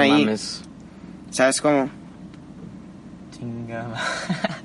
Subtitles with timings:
[0.00, 0.24] ahí.
[0.24, 0.62] Mames.
[1.30, 1.88] ¿Sabes cómo?
[3.36, 3.86] Chinga.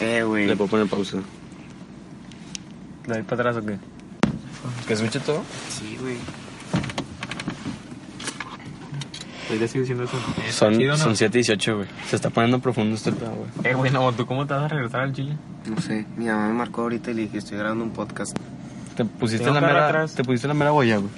[0.00, 0.46] Eh, güey.
[0.46, 1.18] Le puedo poner pausa.
[3.06, 3.78] ¿Le doy para atrás o qué?
[4.86, 5.42] ¿Que escuche todo?
[5.70, 6.16] Sí, güey.
[9.58, 10.16] Ya sigue diciendo eso.
[10.50, 11.88] Son, son 7 y 18, güey.
[12.08, 13.50] Se está poniendo profundo este pedo, güey.
[13.62, 15.36] Eh, güey, no, ¿tú cómo te vas a regresar al Chile?
[15.66, 18.36] No sé, mi mamá me marcó ahorita y le dije, estoy grabando un podcast.
[18.96, 20.14] Te pusiste la mera, atrás.
[20.14, 21.10] te pusiste la mera boya, güey.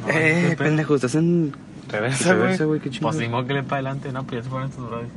[0.00, 1.52] No, ¿qué eh, pendejo, estás en...
[1.88, 2.80] Reversa, Reversa, güey.
[2.80, 3.12] qué chingón.
[3.12, 5.10] Pues ni modo que le para adelante, no, pues ya se fueron estos brothers.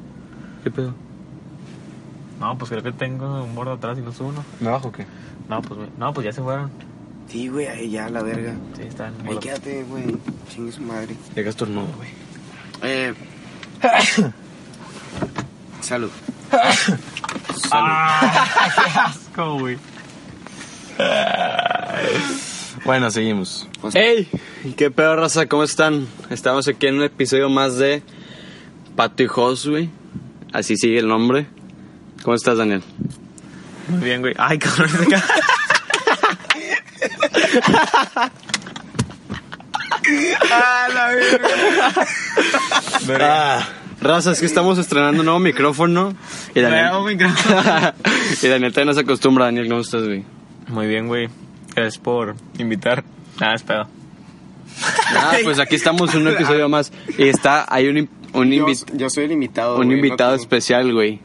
[0.63, 0.93] ¿Qué pedo?
[2.39, 4.43] No, pues creo que tengo un bordo atrás y no subo uno.
[4.59, 5.05] ¿Me bajo o qué?
[5.49, 6.71] No, pues, no, pues ya se fueron.
[7.27, 8.55] Sí, güey, ahí ya, la verga.
[8.75, 9.13] Sí, están.
[9.25, 10.17] Ahí quédate, güey.
[10.49, 11.15] Chingue su madre.
[11.35, 12.09] Llegas tornudo, güey.
[12.83, 13.13] Eh.
[15.81, 16.09] Salud.
[17.71, 18.45] ¡Ah!
[18.75, 19.77] ¡Qué asco, güey!
[22.85, 23.67] Bueno, seguimos.
[23.80, 24.27] Pues- ¡Ey!
[24.63, 25.45] ¿Y qué pedo, raza?
[25.48, 26.08] ¿Cómo están?
[26.30, 28.02] Estamos aquí en un episodio más de
[28.96, 29.90] Pato y Jos, güey.
[30.51, 31.48] Así sigue el nombre.
[32.23, 32.82] ¿Cómo estás, Daniel?
[33.88, 34.34] Muy bien, güey.
[34.38, 34.90] Ay, cabrón,
[40.51, 41.93] ¡Ah, la verga!
[43.20, 43.70] Ah,
[44.01, 46.13] raza, es que estamos estrenando un nuevo micrófono.
[46.55, 47.62] Y Daniel, Nuevo micrófono.
[48.41, 49.45] y Daniel todavía no se acostumbra.
[49.45, 50.23] Daniel, ¿cómo estás, güey?
[50.68, 51.29] Muy bien, güey.
[51.75, 53.03] Gracias por invitar.
[53.39, 53.87] Nada, es pedo.
[55.15, 56.91] Ah, pues aquí estamos en un episodio más.
[57.17, 59.77] Y está, hay un, un, Yo, yo soy el invitado.
[59.77, 61.19] un güey, invitado no especial, güey.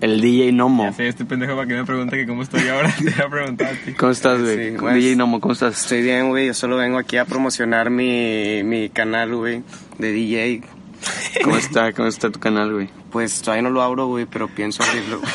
[0.00, 0.84] El DJ Nomo.
[0.84, 2.90] Ya sé, este pendejo para que me pregunte que cómo estoy ahora.
[2.98, 3.92] Te voy a preguntar a ti.
[3.92, 4.70] ¿Cómo estás, güey?
[4.70, 5.82] Sí, pues- DJ Nomo, ¿cómo estás?
[5.82, 6.46] Estoy bien, güey.
[6.46, 9.62] Yo solo vengo aquí a promocionar mi, mi canal, güey,
[9.98, 10.62] de DJ.
[11.44, 11.92] ¿Cómo está?
[11.92, 12.88] ¿Cómo está tu canal, güey?
[13.10, 15.20] Pues todavía no lo abro, güey, pero pienso abrirlo.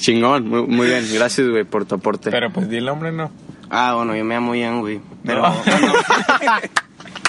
[0.00, 1.06] Chingón, muy, muy bien.
[1.12, 2.30] Gracias, güey, por tu aporte.
[2.30, 3.30] Pero pues di el nombre, no.
[3.70, 5.00] Ah, bueno, yo me llamo Ian, güey.
[5.24, 5.42] Pero.
[5.42, 5.54] No.
[5.64, 5.92] bueno.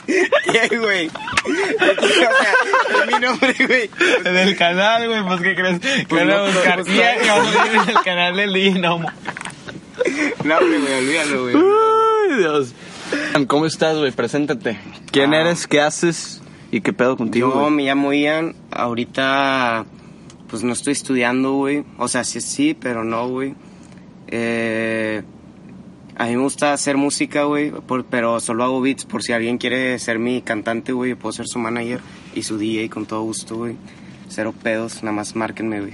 [0.08, 1.08] ¿Qué, güey?
[1.08, 2.32] o sea,
[3.04, 3.90] es mi nombre, güey.
[4.24, 5.80] Del canal, güey, pues ¿qué crees?
[5.80, 6.94] Que Pues van a no, buscar pues, no.
[6.96, 9.10] y vamos a ir en el canal del Dinomo.
[10.44, 11.56] No, güey, olvídalo, güey.
[11.56, 12.74] Ay, Dios.
[13.48, 14.12] ¿Cómo estás, güey?
[14.12, 14.80] Preséntate.
[15.12, 15.42] ¿Quién Ah.
[15.42, 15.68] eres?
[15.68, 16.42] ¿Qué haces?
[16.72, 18.56] ¿Y qué pedo contigo, Yo me llamo Ian.
[18.72, 19.86] Ahorita,
[20.52, 21.86] pues no estoy estudiando, güey.
[21.98, 23.56] O sea, sí, sí, pero no, güey.
[24.28, 25.24] Eh,
[26.18, 27.72] a mí me gusta hacer música, güey,
[28.10, 31.16] pero solo hago beats por si alguien quiere ser mi cantante, güey.
[31.16, 32.02] Puedo ser su manager
[32.36, 33.78] y su DJ con todo gusto, güey.
[34.28, 35.94] Cero pedos, nada más márquenme, güey.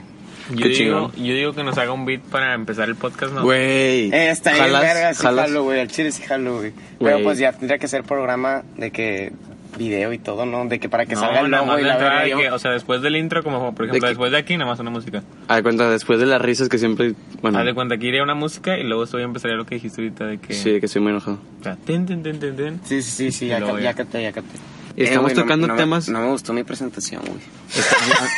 [0.55, 3.43] Yo digo, yo digo que nos haga un beat para empezar el podcast, ¿no?
[3.43, 4.11] Güey.
[4.11, 5.81] Eh, está bien, verga, sí jalo, güey.
[5.81, 6.73] Al chile sí jalo, güey.
[6.99, 9.33] Pero pues ya tendría que ser programa de que
[9.77, 10.65] video y todo, ¿no?
[10.65, 12.71] De que para que no, salga el logo y la de yo- que, o sea,
[12.71, 15.23] después del intro, como por ejemplo, que- después de aquí, nada más una música.
[15.53, 17.13] De cuenta, después de las risas que siempre...
[17.41, 20.01] Bueno, de cuenta que iría una música y luego esto ya empezaría lo que dijiste
[20.01, 20.53] ahorita de que...
[20.53, 21.39] sí, que estoy muy enojado.
[21.59, 22.79] O sea, tin, tin, tin, tin, tin.
[22.83, 23.79] Sí, sí, sí, sí, ya, ca- ya.
[23.81, 24.57] ya capté, ya capté.
[24.95, 27.39] Y estamos güey, no- tocando no me- temas- No me gustó mi presentación, güey.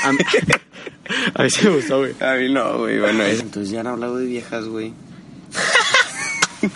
[0.03, 0.11] a, a-
[1.35, 2.13] a mí sí me gustó, güey.
[2.21, 3.39] A mí no, güey, bueno, es...
[3.41, 4.93] Entonces ya han hablado de viejas, güey.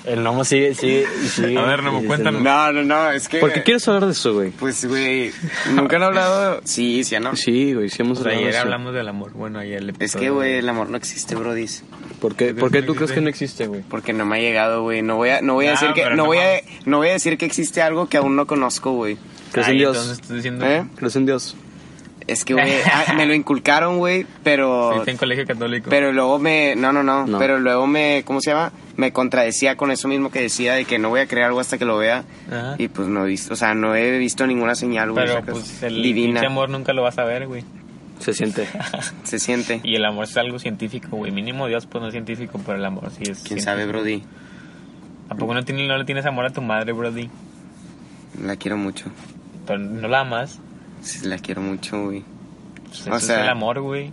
[0.06, 1.58] El Nomo sigue, sigue, sigue.
[1.58, 2.42] A ver, Nomo, cuéntanos.
[2.42, 3.40] No, no, no, es que...
[3.40, 4.52] ¿Por qué quieres hablar de eso, güey?
[4.52, 5.32] Pues, güey,
[5.74, 6.62] nunca han hablado...
[6.64, 7.36] Sí, sí, no.
[7.36, 8.62] Sí, güey, sí hemos O sea, hablado de ayer eso.
[8.64, 9.32] hablamos del amor.
[9.34, 11.54] Bueno, ayer el Es que, güey, el amor no existe, bro,
[12.20, 13.82] ¿Por qué, ¿por qué tú crees que no existe, güey?
[13.82, 15.02] Porque no me ha llegado, güey.
[15.02, 17.14] No voy a, no voy a No, decir que, no voy a, no voy a
[17.14, 19.18] decir que existe algo que aún no conozco, güey.
[19.52, 19.98] ¿Crees en Dios?
[19.98, 20.66] Entonces estás diciendo...
[20.66, 20.86] ¿Eh?
[20.96, 21.56] ¿Crees en Dios?
[22.28, 24.92] Es que, güey, ah, me lo inculcaron, güey, pero...
[24.94, 25.90] Fuiste en colegio católico.
[25.90, 26.76] Pero luego me...
[26.76, 27.38] No, no, no, No.
[27.40, 28.24] Pero luego me...
[28.26, 28.72] ¿Cómo se llama?
[28.96, 31.78] Me contradecía con eso mismo que decía de que no voy a creer algo hasta
[31.78, 32.24] que lo vea.
[32.50, 32.76] Ajá.
[32.78, 33.54] Y pues no he visto...
[33.54, 35.26] O sea, no he visto ninguna señal, güey.
[35.26, 36.42] Pero pues el divina.
[36.42, 37.64] amor nunca lo vas a ver, güey.
[38.20, 38.68] Se siente.
[39.24, 39.82] Se siente.
[39.84, 41.32] Y el amor es algo científico, güey.
[41.32, 43.66] Mínimo Dios pues no es científico, pero el amor sí es ¿Quién científico.
[43.66, 44.24] sabe, Brody?
[45.30, 47.30] ¿A poco no, tiene- no le tienes amor a tu madre, Brody?
[48.42, 49.06] La quiero mucho.
[49.66, 50.60] Pero no la amas.
[51.04, 52.24] Sí, la quiero mucho, güey.
[52.88, 54.10] Pues O sea- es el amor, güey.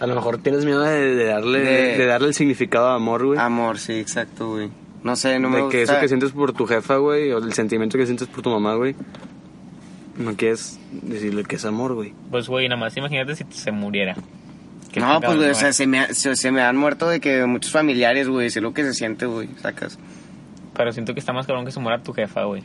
[0.00, 2.06] A lo mejor tienes miedo de, de darle, De- de...
[2.06, 3.38] darle el significado de amor, güey.
[3.38, 4.70] Amor, sí, exacto, güey.
[5.02, 5.76] No sé, no me de gusta...
[5.78, 8.50] que eso que sientes por tu jefa, güey, o el sentimiento que sientes por tu
[8.50, 8.94] mamá, güey.
[10.16, 12.12] No quieres decirle que es amor, güey.
[12.30, 14.14] Pues, güey, nada más imagínate si se muriera.
[14.92, 17.46] ¿Qué No, pues, güey, o sea, se me, se, se me han muerto de que
[17.46, 19.98] muchos familiares, güey, sé lo que se siente, güey, sacas.
[20.74, 22.62] Pero siento que está más cabrón que se muera tu jefa, güey.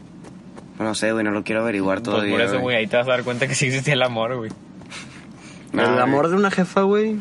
[0.79, 3.07] No sé, güey, no lo quiero averiguar Pues todavía, por eso, güey, ahí te vas
[3.07, 4.51] a dar cuenta que sí existe el amor, güey.
[5.71, 6.01] No, el güey.
[6.01, 7.17] amor de una jefa, güey,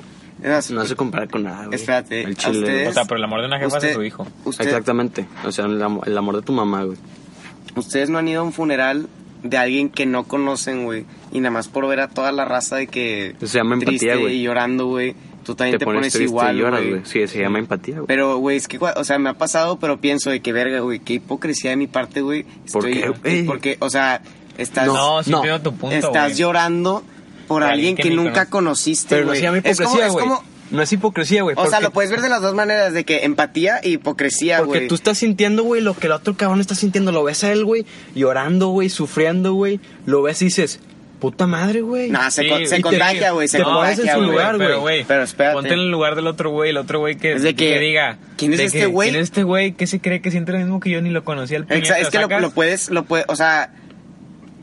[0.70, 1.76] no se compara con nada, güey.
[1.76, 2.58] Espérate, El ¿a chile.
[2.58, 2.88] ustedes?
[2.88, 4.26] O sea, pero el amor de una jefa es de su hijo.
[4.44, 5.26] usted- Exactamente.
[5.44, 6.98] O sea, el amor, el amor de tu mamá, güey.
[7.76, 9.08] Ustedes no han ido a un funeral
[9.42, 12.76] de alguien que no conocen, güey, y nada más por ver a toda la raza
[12.76, 13.34] de que...
[13.40, 14.36] Se llama empatía, triste güey.
[14.36, 15.14] y llorando, güey,
[15.44, 16.91] tú también te, pones, triste igual, y lloras, güey.
[16.94, 17.02] güey.
[17.05, 18.06] Sí, se llama empatía, güey.
[18.06, 20.99] Pero, güey, es que, o sea, me ha pasado, pero pienso de que, verga, güey,
[20.99, 22.44] qué hipocresía de mi parte, güey.
[22.73, 23.44] ¿Por qué, güey?
[23.44, 24.23] Porque, o sea,
[24.58, 25.43] estás, No, sí no.
[25.61, 26.35] tu punto, estás güey.
[26.35, 27.05] llorando
[27.46, 28.50] por, Por alguien alguien que, nunca conoces.
[28.50, 29.38] conociste, Pero no güey.
[29.38, 30.26] se llama hipocresía, es güey.
[30.70, 31.55] No es hipocresía, güey.
[31.58, 34.58] O sea, porque- lo puedes ver de las dos maneras, de que empatía y hipocresía,
[34.61, 34.88] Porque güey.
[34.88, 37.12] tú estás sintiendo, güey, lo que el otro cabrón está sintiendo.
[37.12, 39.79] Lo ves a él, güey, llorando, güey, sufriendo, güey.
[40.06, 40.81] Lo ves y dices,
[41.30, 42.10] puta madre, güey.
[42.10, 44.30] Nah, se, Sí, con- se contagia, güey, se contagia, su güey.
[44.30, 45.04] lugar, Pero, güey.
[45.04, 45.54] Pero espérate.
[45.54, 48.18] ponte en el lugar del otro güey, el otro güey que, diga...
[48.36, 49.08] ¿quién es este güey?
[49.10, 49.72] ¿Quién es este güey?
[49.72, 51.00] ¿Qué se cree que siente lo mismo que yo?
[51.00, 53.70] Ni lo conocía al Exa- puñeta, es que lo puedes, lo puedes, o sea,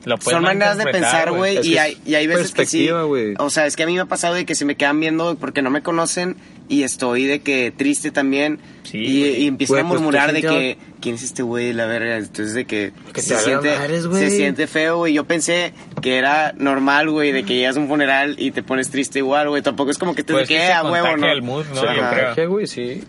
[0.05, 2.89] Lo puedes son maneras de pensar, güey, y hay, y hay veces que sí.
[2.89, 3.35] güey.
[3.37, 5.35] O sea, es que a mí me ha pasado de que se me quedan viendo
[5.35, 6.35] porque no me conocen
[6.69, 8.59] y estoy de que triste también.
[8.83, 9.43] Sí, y, güey.
[9.43, 11.71] y empiezan Güey, a pues, murmurar de sintió- que, ¿quién es este güey?
[11.73, 12.17] La verga.
[12.17, 15.13] Entonces, de que, Que se, te siente, madres, se siente feo, güey.
[15.13, 18.89] Yo pensé que era normal, güey, de que llegas a un funeral y te pones
[18.89, 19.61] triste igual, güey.
[19.61, 21.31] Tampoco es como que te Pues de que que se a huevo, contagia ¿no?
[21.33, 21.81] el mood, ¿no?
[21.81, 22.27] Ajá.
[22.29, 22.49] Yo creo.
[22.49, 23.03] güey, sí.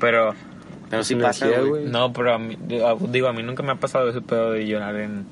[0.00, 0.34] Pero,
[0.88, 1.84] Pero sí pasa, güey.
[1.84, 2.56] no, pero a mí,
[3.10, 5.26] digo, a mí nunca me ha pasado ese pedo de llorar en...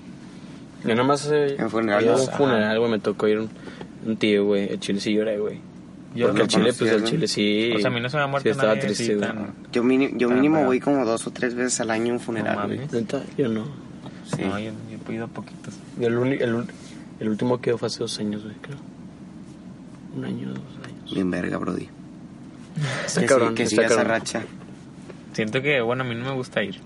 [0.85, 3.49] Yo nada más eh, En un funeral, güey, me tocó ir un,
[4.07, 4.69] un tío, güey.
[4.73, 5.59] El chile sí lloré, güey.
[6.15, 7.73] Yo Porque el chile, pues el chile sí.
[7.75, 9.27] O sea, a mí no se me ha muerto Sí, estaba nadie triste, así güey.
[9.29, 12.21] tan- Yo, mini- yo mínimo voy como dos o tres veces al año a un
[12.21, 12.81] funeral, No güey.
[13.37, 13.65] yo no.
[14.25, 14.43] Sí.
[14.43, 15.75] No, yo, yo he ido a poquitos.
[15.99, 16.65] Yo el, el,
[17.21, 18.77] el último que fue hace dos años, güey, creo.
[20.17, 21.13] Un año, dos años.
[21.15, 21.89] Bien verga, Brody.
[23.07, 24.13] Está que cabrón, sí, que está siga esa cabrón.
[24.13, 24.43] racha.
[25.33, 26.77] Siento que, bueno, a mí no me gusta ir.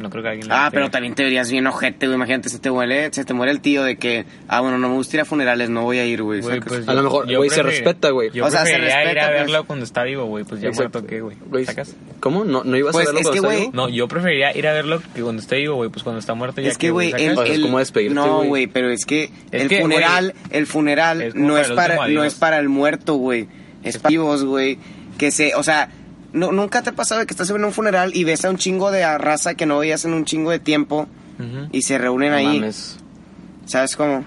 [0.00, 2.16] No creo que alguien le Ah, pero también te verías bien ojete, güey.
[2.16, 4.94] Imagínate, se te muere, se te muere el tío de que, ah, bueno, no me
[4.94, 6.40] gusta ir a funerales, no voy a ir, güey.
[6.40, 8.30] Pues A lo mejor, yo güey, se respeta, güey.
[8.32, 9.40] Yo O sea, se preferiría ir respeta, a pues.
[9.42, 10.44] verlo cuando está vivo, güey.
[10.44, 10.98] Pues ya Exacto.
[11.00, 11.36] muerto, ¿qué, güey?
[11.46, 11.94] Güey, ¿Sacas?
[12.20, 12.44] ¿Cómo?
[12.44, 13.70] ¿No, no ibas Pues, a verlo es cuando que, está vivo?
[13.74, 15.90] No, yo preferiría ir a verlo que cuando esté vivo, güey.
[15.90, 18.66] Pues cuando está muerto ya Es que, güey, el, el- como despedirte, No, güey.
[18.66, 22.58] pero es que Es el que, funeral, el funeral no es para, no es para
[22.58, 23.48] el muerto, güey.
[23.84, 24.78] Es para vivos, güey.
[25.18, 25.90] Que se, o sea,
[26.32, 28.56] no, nunca te ha pasado de que estás en un funeral y ves a un
[28.56, 31.06] chingo de raza que no veías en un chingo de tiempo
[31.72, 32.58] y se reúnen No ahí.
[32.60, 32.98] mames.
[33.66, 34.24] ¿Sabes cómo?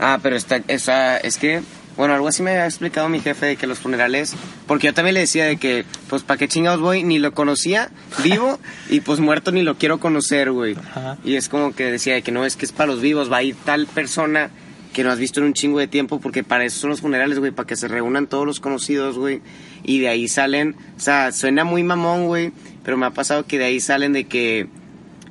[0.00, 1.60] Ah, pero está, esa, es que,
[1.96, 4.34] bueno, algo así me había explicado mi jefe de que los funerales,
[4.66, 7.02] porque yo también le decía de que, pues, ¿para qué chingados voy?
[7.02, 7.90] Ni lo conocía
[8.22, 8.58] vivo
[8.88, 10.76] y pues muerto ni lo quiero conocer, güey.
[10.76, 11.18] Ajá.
[11.24, 13.38] Y es como que decía de que no, es que es para los vivos, va
[13.38, 14.50] a ir tal persona
[14.96, 17.38] que no has visto en un chingo de tiempo, porque para eso son los funerales,
[17.38, 19.42] güey, para que se reúnan todos los conocidos, güey.
[19.84, 22.50] Y de ahí salen, o sea, suena muy mamón, güey,
[22.82, 24.68] pero me ha pasado que de ahí salen de que,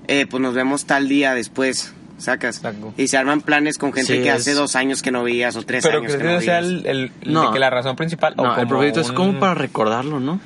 [0.08, 2.58] eh, pues nos vemos tal día después, sacas.
[2.58, 2.94] Exacto.
[2.96, 5.56] Y se arman planes con gente Sí, que es- hace dos años que no veías
[5.56, 6.72] o tres Pero años ¿crees que que no sea veías.
[6.84, 7.48] el, el- el No.
[7.48, 8.36] de que la razón principal?
[8.38, 10.40] o No, el como propósito es como para recordarlo, ¿no?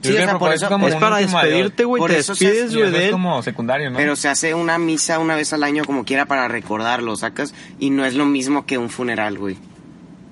[0.00, 3.90] Sí, o sea, es como para despedirte, güey, Por te despides, güey, es como secundario,
[3.90, 3.96] ¿no?
[3.96, 7.52] Pero se hace una misa una vez al año como quiera para recordarlo, sacas.
[7.80, 9.56] Y no es lo mismo que un funeral, güey.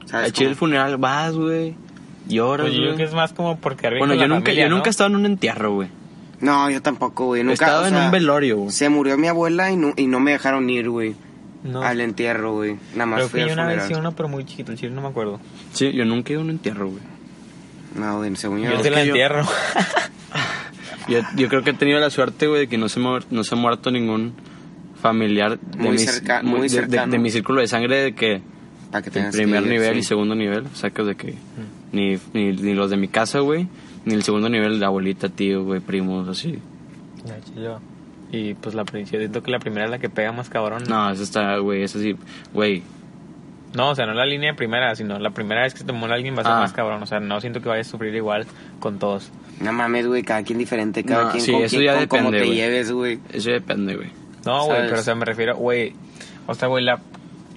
[0.05, 1.75] ¿Sabes el funeral vas, güey.
[2.29, 2.97] Lloras, Pues yo creo güey.
[2.99, 4.77] que es más como por quedar bien Bueno, con yo la nunca, familia, yo ¿no?
[4.77, 5.89] nunca he estado en un entierro, güey.
[6.41, 7.41] No, yo tampoco, güey.
[7.41, 8.71] He Nunca, estado o en un velorio, güey.
[8.71, 11.15] Se murió mi abuela y no, y no me dejaron ir, güey.
[11.65, 11.83] No.
[11.83, 12.77] Al entierro, güey.
[12.93, 13.89] Nada más Creo fui al yo una vez funeral.
[13.95, 15.41] sí uno, pero muy chiquito, el chile no me acuerdo.
[15.73, 17.03] Sí, yo nunca he ido a un entierro, güey.
[17.98, 18.70] No, güey, según yo.
[18.72, 19.43] Yo te la que entierro.
[21.08, 23.44] Yo, yo creo que he tenido la suerte, güey, de que no se, muer- no
[23.44, 24.32] se ha muerto ningún
[25.00, 27.12] familiar de, Muy mi, cerca- muy- de- de- cercano.
[27.12, 28.40] de mi círculo de sangre de que
[28.90, 29.98] Para que el tengas primer que ir, nivel sí.
[30.00, 31.34] y segundo nivel, sacas de que
[31.93, 33.69] ni, ni, ni los de mi casa, güey,
[34.04, 36.58] ni el segundo nivel de abuelita, tío, güey, primos, así.
[38.32, 40.82] Y pues la yo siento que la primera es la que pega más cabrón.
[40.88, 42.17] No, eso está, güey, eso sí,
[42.53, 42.82] güey.
[43.75, 46.15] No, o sea, no la línea primera, sino la primera vez que se te muere
[46.15, 46.61] alguien va a ser Ah.
[46.61, 47.03] más cabrón.
[47.03, 48.46] O sea, no siento que vayas a sufrir igual
[48.81, 49.31] con todos.
[49.61, 52.06] No mames, güey, cada quien diferente, cada No, quien sí, con, eso quien- ya con
[52.08, 52.56] cómo depende, te güey.
[52.58, 53.19] lleves, güey.
[53.32, 54.11] Eso depende, güey.
[54.44, 55.93] No, güey, pero o sea, me refiero, güey.
[56.46, 57.01] O sea, güey, la.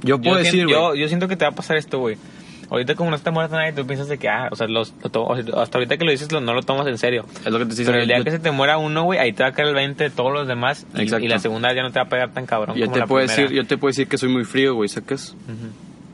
[0.02, 0.76] Yo puedo siento- decir, güey.
[0.76, 2.18] yo, yo siento que te va a pasar esto, güey.
[2.72, 5.60] Ahorita como no está muerto nadie, tú piensas de que, ah, o sea, los, lo
[5.60, 7.26] hasta ahorita que lo dices lo- no lo tomas en serio.
[7.44, 9.34] Es lo que te estoy Pero el día que se te muera uno, güey, ahí
[9.34, 10.86] te va a caer el 20 de todos los demás.
[10.96, 11.26] Y, Exacto.
[11.26, 13.08] y la segunda ya no te va a pegar tan cabrón Yo como te la
[13.08, 13.42] puedo primera.
[13.42, 15.36] decir, yo te puedo decir que soy muy frío, güey, ¿sacas?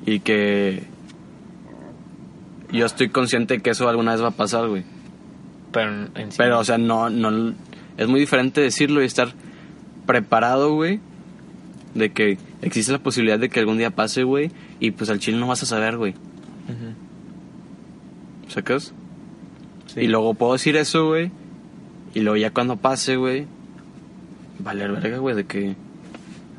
[0.05, 0.83] Y que
[2.71, 4.83] yo estoy consciente que eso alguna vez va a pasar, güey.
[5.71, 6.37] Pero en sí.
[6.37, 7.53] Pero, o sea, no, no,
[7.97, 9.33] es muy diferente decirlo y estar
[10.05, 10.99] preparado, güey,
[11.93, 15.37] de que existe la posibilidad de que algún día pase, güey, y pues al chile
[15.37, 16.93] no vas a saber, güey, Ujú.
[18.49, 18.93] ¿sacas?
[19.87, 20.01] Sí.
[20.01, 21.31] Y luego puedo decir eso, güey,
[22.13, 23.47] y luego ya cuando pase, güey,
[24.59, 25.75] valer verga, güey, de que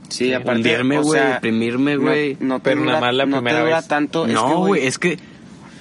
[0.08, 2.36] Sí, aparte, hundirme, o güey, sea, deprimirme, no- güey.
[2.40, 3.88] No, te Pero dura, nada más la no te primera dura vez.
[3.88, 4.26] tanto.
[4.26, 5.18] no, güey, es que,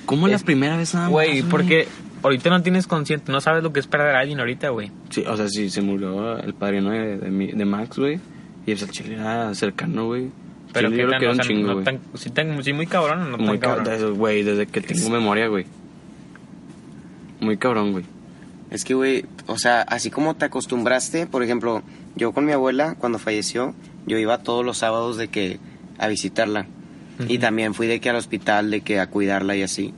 [0.06, 1.88] ¿cómo la Es- primera vez nada más, Güey, porque
[2.24, 4.92] ahorita no tienes consciente, no sabes lo que es perder a alguien ahorita, güey.
[5.10, 8.20] Sí, o sea, sí, se murió el padrino de, de, mi- de Max, güey,
[8.66, 10.30] y el chile era cercano, güey.
[10.74, 12.00] Pero yo creo tan, que era o un sea, chingo, no güey.
[12.16, 12.32] sí,
[12.64, 13.86] sí muy cabrón o no Muy tan cabrón.
[13.86, 15.66] cabrón, güey, desde que tengo memoria, güey.
[17.40, 18.06] muy cabrón, güey.
[18.72, 21.82] Es que, güey, o sea, así como te acostumbraste, por ejemplo,
[22.16, 23.74] yo con mi abuela, cuando falleció,
[24.06, 25.60] yo iba todos los sábados de que
[25.98, 26.68] a visitarla.
[27.30, 29.94] Y también fui de que al hospital, de que a cuidarla y así.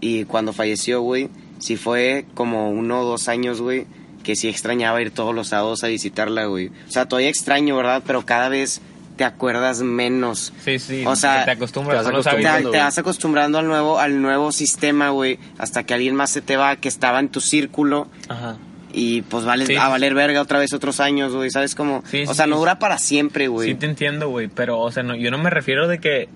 [0.00, 3.86] Y cuando falleció, güey, sí fue como uno o dos años, güey,
[4.22, 6.68] que sí extrañaba ir todos los sábados a visitarla, güey.
[6.68, 8.04] O sea, todavía extraño, ¿verdad?
[8.06, 8.80] Pero cada vez
[9.16, 10.52] te acuerdas menos.
[10.64, 11.04] Sí, sí.
[11.04, 15.94] O sea, te acostumbras te vas acostumbrando al nuevo, al nuevo sistema, güey, hasta que
[15.94, 18.56] alguien más se te va, que estaba en tu círculo, Ajá.
[18.92, 19.76] Y pues vale Sí.
[19.76, 22.02] a valer verga otra vez otros años, güey, ¿sabes cómo?
[22.06, 23.68] Sí, o sí, sea, no dura para siempre, güey.
[23.68, 26.28] Sí te entiendo, güey, pero, o sea, no, yo no me refiero de que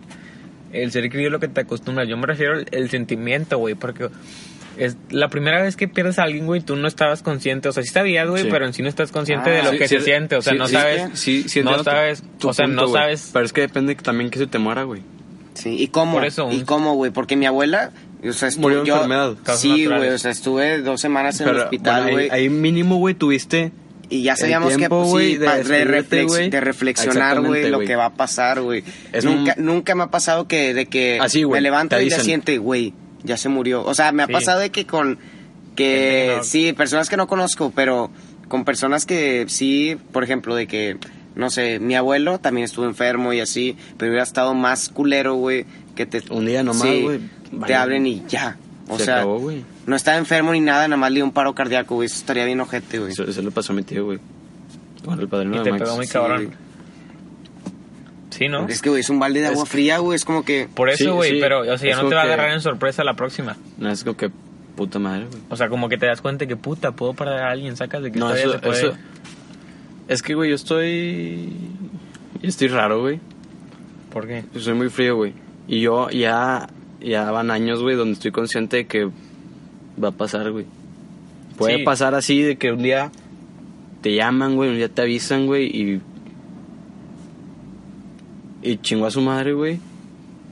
[0.73, 3.75] el ser querido es lo que te acostumbra, yo me refiero al el sentimiento, güey,
[3.75, 4.09] porque
[4.77, 7.83] es la primera vez que pierdes a alguien, güey, tú no estabas consciente, o sea,
[7.85, 8.49] sí sabías, güey, Sí.
[8.51, 10.43] pero en sí no estás consciente Ah, de lo sí, que sí, se siente, o
[10.43, 13.31] sea, sí, no sabes, Sí, sí, no tu- sabes, tu o sea, punto, no sabes,
[13.33, 15.03] Pero es que depende también que se te muera, güey.
[15.55, 16.15] Sí, ¿y cómo?
[16.15, 17.13] Por eso, ¿Y cómo, güey?
[17.13, 17.93] Porque mi abuela,
[18.29, 19.35] o sea, estuvo, Murió de yo- enfermedad.
[19.57, 22.31] Sí, güey, o sea, estuve dos semanas en el hospital, bueno, güey.
[22.31, 23.73] ahí, ahí mínimo, güey, tuviste...
[24.11, 26.51] Y ya sabíamos tiempo, que güey, sí, de de, despedirte, reflex- güey.
[26.51, 27.89] de reflexionar, güey, lo güey.
[27.89, 28.85] que va a pasar, güey.
[29.13, 32.11] Es Nunca, un- nunca me ha pasado que de que Así, güey, me levanto y
[32.11, 33.83] ya siente, güey, ya se murió.
[33.83, 34.33] O sea, me ha Sí.
[34.33, 35.19] pasado de que con
[35.75, 38.11] que sí, personas que no conozco, pero
[38.49, 40.99] con personas que sí, por ejemplo, de que
[41.35, 45.65] no sé, mi abuelo también estuvo enfermo y así, pero hubiera estado más culero, güey,
[45.97, 47.07] que te Un día nomás, sí,
[47.67, 48.57] te abren y ya.
[48.89, 49.65] O Se sea, acabó, güey.
[49.87, 52.07] no estaba enfermo ni nada, nada más le dio un paro cardíaco, güey.
[52.07, 53.13] Eso estaría bien ojete, güey.
[53.13, 54.19] Eso, eso le pasó a mi tío, güey.
[55.05, 55.83] Con el padrino y de te Max.
[55.85, 56.51] pegó muy Sí, cabrón.
[58.31, 58.67] Sí, ¿no?
[58.69, 60.17] Es que, güey, es un balde de agua Es- fría, güey.
[60.17, 60.69] Es como que.
[60.75, 62.53] Por eso, güey, sí, pero, o sea, ya es no te va a que- agarrar
[62.53, 63.57] en sorpresa la próxima.
[63.79, 64.31] No, es como que
[64.77, 65.41] puta madre, güey.
[65.51, 68.11] O sea, como que te das cuenta que puta, puedo perder a alguien, sacas de
[68.11, 68.79] que No, todavía eso, se puede.
[68.89, 68.93] eso...
[70.09, 71.49] Es que, güey, yo estoy...
[72.43, 73.21] Yo estoy raro, güey.
[74.13, 74.45] ¿Por qué?
[74.53, 75.33] Yo soy muy frío, güey.
[75.69, 76.69] Y yo ya...
[77.05, 79.09] Ya van años, güey, donde estoy consciente de que
[80.03, 80.65] va a pasar, güey.
[81.57, 81.83] Puede Sí.
[81.85, 83.13] pasar así de que un día
[84.01, 86.01] te llaman, güey, un día te avisan, güey, y...
[88.63, 89.79] Y chingó a su madre, güey.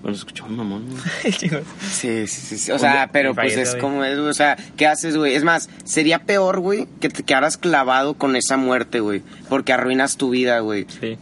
[0.02, 1.32] Bueno, escuchó un mamón, güey.
[1.80, 2.58] Sí, sí, sí.
[2.58, 2.72] sí.
[2.72, 4.28] O sea, pero pues es como es, güey.
[4.28, 5.34] O sea, ¿qué haces, güey?
[5.34, 9.22] Es más, sería peor, güey, que te quedaras clavado con esa muerte, güey.
[9.48, 10.86] Porque arruinas tu vida, güey.
[11.00, 11.16] Sí.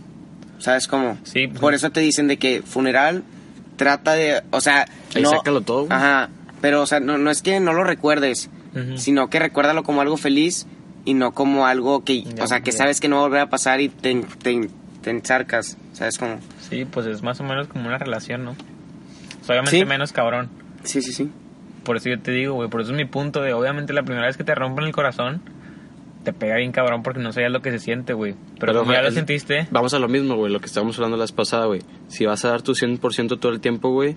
[0.58, 1.18] ¿Sabes cómo?
[1.24, 3.22] Sí, pues- Por eso te dicen de que funeral
[3.80, 4.42] trata de.
[4.50, 4.86] O sea.
[5.14, 5.92] Ahí no, sácalo todo, güey.
[5.96, 6.28] Ajá.
[6.60, 8.50] Pero, o sea, no, no es que no lo recuerdes,
[8.96, 10.66] sino que recuérdalo como algo feliz
[11.06, 12.22] y no como algo que.
[12.22, 12.76] Ya, o sea, que ya.
[12.78, 14.68] sabes que no va a volver a pasar y te, te,
[15.00, 15.78] te encharcas.
[15.94, 16.38] ¿Sabes cómo?
[16.68, 18.54] Sí, pues es más o menos como una relación, ¿no?
[19.48, 19.84] Obviamente Sí.
[19.86, 20.50] menos cabrón.
[20.84, 21.30] Sí, sí, sí.
[21.84, 24.26] Por eso yo te digo, güey, por eso es mi punto de, obviamente la primera
[24.26, 25.40] vez que te rompen el corazón,
[26.24, 28.34] te pega bien cabrón porque no sabías lo que se siente, güey.
[28.58, 31.24] Pero, como ya lo sentiste, Vamos a lo mismo, güey, lo que estábamos hablando la
[31.24, 31.80] vez pasada, güey.
[32.08, 34.16] Si vas a dar tu 100% todo el tiempo, güey,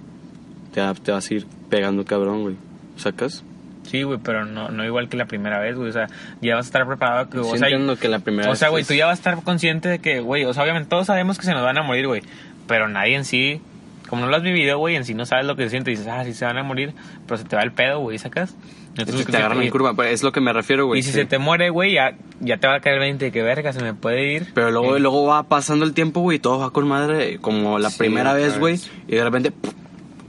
[0.73, 2.55] te, te vas a ir pegando cabrón, güey.
[2.97, 3.43] ¿Sacas?
[3.83, 5.89] sí, güey, pero no, no igual que la primera vez, güey.
[5.89, 6.07] O sea,
[6.41, 7.29] ya vas a estar preparado.
[7.29, 7.67] Que, Sí o sea,
[7.99, 10.19] que la primera o sea, güey, es- tú ya vas a estar consciente de que,
[10.21, 12.21] güey, o sea, obviamente todos sabemos que se nos van a morir, güey.
[12.67, 13.61] Pero nadie en sí,
[14.09, 15.91] como no lo has vivido, güey, en sí no sabes lo que se siente.
[15.91, 16.93] Dices, ah, sí se van a morir,
[17.27, 18.55] pero se te va el pedo, güey, ¿sacas?
[18.97, 20.99] Entonces te agarran en curva, pues, es lo que me refiero, güey.
[20.99, 21.15] Y si sí.
[21.15, 23.73] se te muere, güey, ya, ya te va a caer el 20 de que verga,
[23.73, 24.51] se me puede ir.
[24.53, 25.01] Pero luego, Sí.
[25.01, 28.33] luego va pasando el tiempo, güey, y todo va con madre, como la Sí, primera
[28.33, 29.51] vez, güey, y de repente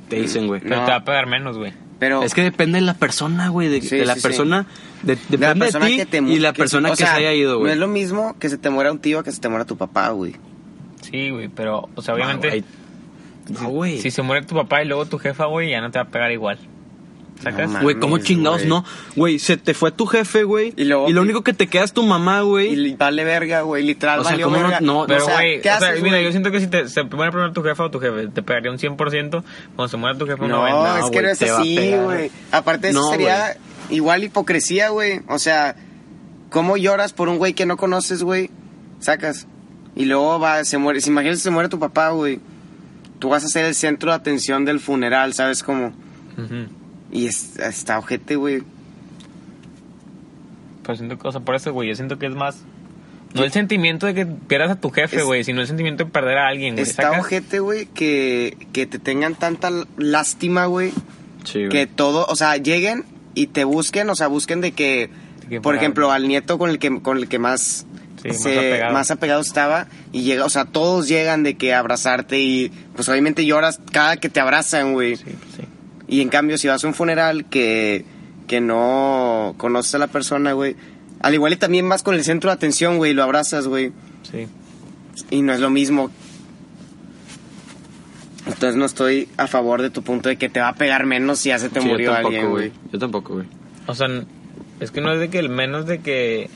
[0.08, 0.60] te dicen, güey.
[0.62, 0.84] Pero No.
[0.86, 1.72] te va a pegar menos, güey.
[1.98, 2.22] Pero.
[2.22, 4.66] Es que depende de la persona, güey, de, Sí, de la persona,
[5.02, 7.12] de, de depende de, persona ti que te y la que- persona o que sea,
[7.12, 7.72] se haya ido, No güey.
[7.72, 9.76] es lo mismo que se te muera un tío a que se te muera tu
[9.76, 10.34] papá, güey.
[11.02, 12.64] Sí, güey, pero, o sea, obviamente, No, güey.
[13.62, 13.98] No, güey.
[14.00, 16.08] si se muere tu papá y luego tu jefa, güey, ya no te va a
[16.08, 16.58] pegar igual.
[17.42, 17.68] ¿Sacas?
[17.70, 18.68] No, Güey, ¿cómo chingados güey.
[18.68, 18.84] no?
[19.16, 20.72] Güey, se te fue tu jefe, güey.
[20.76, 22.72] Y luego- lo único que te queda es tu mamá, güey.
[22.72, 23.82] Y vale verga, güey.
[23.84, 24.80] Literal, O sea, valió ¿cómo no- verga.
[24.80, 26.24] no, Pero, o sea, güey, ¿qué o sea, haces, mira, güey?
[26.24, 28.70] yo siento que si te, se muere primero tu jefa o tu jefe, te pegaría
[28.70, 29.44] un 100%.
[29.76, 30.98] Cuando se muera tu jefe, un No, 90%.
[30.98, 32.30] es que güey, no es así, güey.
[32.52, 33.56] Aparte, eso No, sería
[33.90, 35.20] igual hipocresía, güey.
[35.28, 35.76] O sea,
[36.50, 38.50] ¿cómo lloras por un güey que no conoces, güey?
[39.00, 39.46] Sacas.
[39.96, 41.00] Y luego va, se muere.
[41.00, 42.40] Si imaginas que se muere tu papá, güey.
[43.18, 45.92] Tú vas a ser el centro de atención del funeral, ¿sabes cómo?
[46.38, 46.66] Ujú.
[47.14, 48.62] Y es- está ojete, güey.
[50.82, 52.58] Pero siento que, o sea, por eso, güey, yo siento que es más...
[53.34, 56.38] No el sentimiento de que pierdas a tu jefe, güey, sino el sentimiento de perder
[56.38, 56.84] a alguien, güey.
[56.86, 57.20] Está ¿sacas?
[57.20, 60.92] ojete, güey, que, que te tengan tanta lástima, güey.
[61.44, 63.04] Sí, que todo, o sea, lleguen
[63.34, 65.10] y te busquen, o sea, busquen de que,
[65.62, 67.86] por ejemplo, al nieto con el que, con el que más,
[68.22, 68.92] Sí, más se- apegado.
[68.92, 73.44] más apegado estaba, y llega, o sea, todos llegan de que abrazarte y, pues obviamente
[73.44, 75.16] lloras cada que te abrazan, güey.
[75.16, 75.53] Sí, pues.
[76.06, 78.04] Y en cambio, si vas a un funeral que,
[78.46, 80.76] que no conoces a la persona, güey,
[81.20, 83.92] al igual y también vas con el centro de atención, güey, y lo abrazas, güey,
[84.30, 84.46] Sí.
[85.30, 86.10] y no es lo mismo.
[88.46, 91.38] Entonces no estoy a favor de tu punto de que te va a pegar menos
[91.38, 92.72] si ya se te Sí, yo murió tampoco, alguien, güey.
[92.92, 93.46] Yo tampoco, güey.
[93.86, 94.26] O sea, n-
[94.80, 96.50] es que no es de que el menos de que.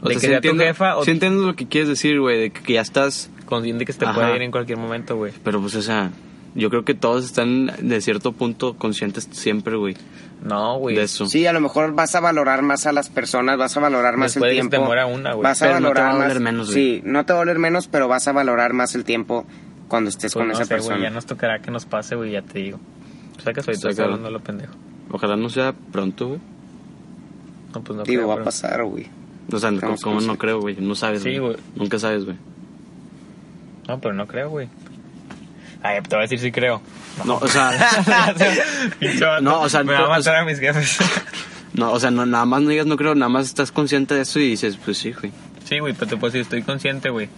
[0.00, 1.88] O de sea, que sí sea entiendo, tu jefa o sí entiendo lo que quieres
[1.88, 3.28] decir, güey, de que, que ya estás...
[3.46, 4.14] consciente que se te Ajá.
[4.14, 5.32] puede ir en cualquier momento, güey.
[5.42, 6.12] Pero pues, o sea,
[6.54, 9.96] yo creo que todos están de cierto punto conscientes siempre, güey,
[10.42, 10.96] No, güey.
[10.96, 11.26] de eso.
[11.26, 14.34] Sí, a lo mejor vas a valorar más a las personas, vas a valorar más
[14.34, 14.70] Después el tiempo.
[14.70, 15.42] te muera una, güey.
[15.44, 16.40] Vas a Pero no te valorar va a más.
[16.40, 16.96] menos, güey.
[16.96, 19.46] sí, no te va a doler menos, pero vas a valorar más el tiempo
[19.88, 21.02] cuando estés Pues con no esa sé, güey, persona.
[21.02, 22.78] ya nos tocará que nos pase, güey, ya te digo.
[23.38, 24.72] O sea que soy estoy hablando lo pendejo.
[25.10, 26.40] Ojalá no sea pronto, güey.
[27.74, 29.06] No, pues no Digo, creo, va a pasar, güey.
[29.52, 29.70] O sea,
[30.02, 31.56] como no creo, güey, no sabes, Sí, güey.
[31.76, 32.36] Nunca sabes, güey.
[33.86, 34.68] No, pero no creo, güey.
[35.82, 36.82] Ay, te voy a decir si creo.
[37.24, 37.70] No, o sea,
[39.42, 40.98] No, o sea, me va a matar a mis jefes.
[41.74, 44.22] no, o sea, no, nada más no digas no creo, nada más estás consciente de
[44.22, 45.32] eso y dices, pues sí, güey.
[45.64, 47.28] sí, güey, pero te puedo decir, estoy consciente, güey.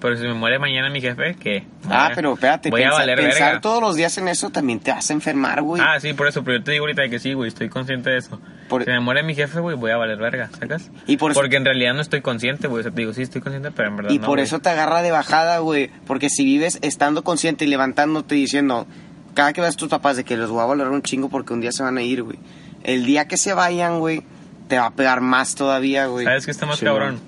[0.00, 1.64] Pero si me muere mañana mi jefe, ¿qué?
[1.84, 3.60] Ah, Voy a- pero espérate, Voy a pensa- valer pensar verga.
[3.60, 5.82] todos los días en eso también te a enfermar, güey.
[5.84, 8.10] Ah, sí, por eso, pero yo te digo ahorita de que sí, güey, estoy consciente
[8.10, 8.40] de eso.
[8.68, 10.88] Por- Si me muere mi jefe, güey, voy a valer verga, ¿sacas?
[11.08, 12.80] Y por eso- Porque en realidad no estoy consciente, güey.
[12.80, 14.44] O sea, te digo, sí estoy consciente, pero en verdad y no, por güey.
[14.44, 15.90] eso te agarra de bajada, güey.
[16.06, 18.86] Porque si vives estando consciente y levantándote y diciendo,
[19.34, 21.52] cada que veas a tus papás de que los voy a valorar un chingo porque
[21.54, 22.38] un día se van a ir, güey.
[22.84, 24.22] El día que se vayan, güey,
[24.68, 26.24] te va a pegar más todavía, güey.
[26.24, 27.18] ¿Sabes qué está más Sí, cabrón?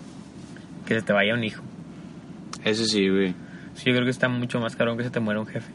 [0.86, 1.62] Que se te vaya un hijo.
[2.64, 3.34] Eso sí, güey.
[3.74, 5.70] Sí, yo creo que está mucho más cabrón que se te muera un jefe.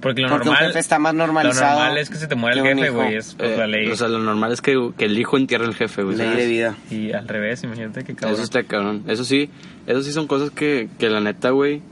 [0.00, 0.68] Porque lo Porque un normal...
[0.68, 1.74] jefe está más normalizado.
[1.74, 3.14] Lo normal es que se te muera el jefe, güey.
[3.14, 3.88] Es pues, Eh, la ley.
[3.88, 6.16] O sea, lo normal es que, que el hijo entierre al jefe, güey.
[6.16, 6.42] Ley ¿sabes?
[6.44, 6.76] de vida.
[6.90, 8.34] Y al revés, imagínate que cabrón.
[8.34, 9.04] Eso está cabrón.
[9.06, 9.48] Eso sí,
[9.86, 11.82] eso sí son cosas que, que la neta, güey.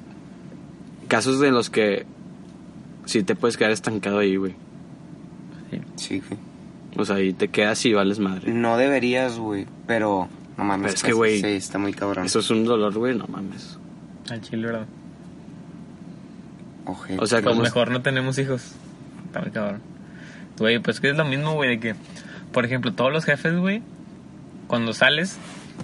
[1.06, 2.04] Casos de los que
[3.04, 4.54] sí te puedes quedar estancado ahí, güey.
[5.96, 6.40] Sí, güey.
[6.96, 8.52] O sea, ahí te quedas y vales madre.
[8.52, 10.28] No deberías, güey, pero
[10.58, 10.86] no mames.
[10.86, 12.26] Pero es que, pues, güey, Sí, está muy cabrón.
[12.26, 13.78] Eso es un dolor, güey, no mames.
[14.30, 14.86] Al chile, ¿verdad?
[16.86, 17.20] Ojete.
[17.22, 18.74] O sea, Pues como mejor no tenemos hijos.
[19.26, 19.80] Está muy cabrón.
[20.58, 21.94] Güey, pues que es lo mismo, güey, de que,
[22.52, 23.82] por ejemplo, todos los jefes, güey,
[24.66, 25.38] cuando sales,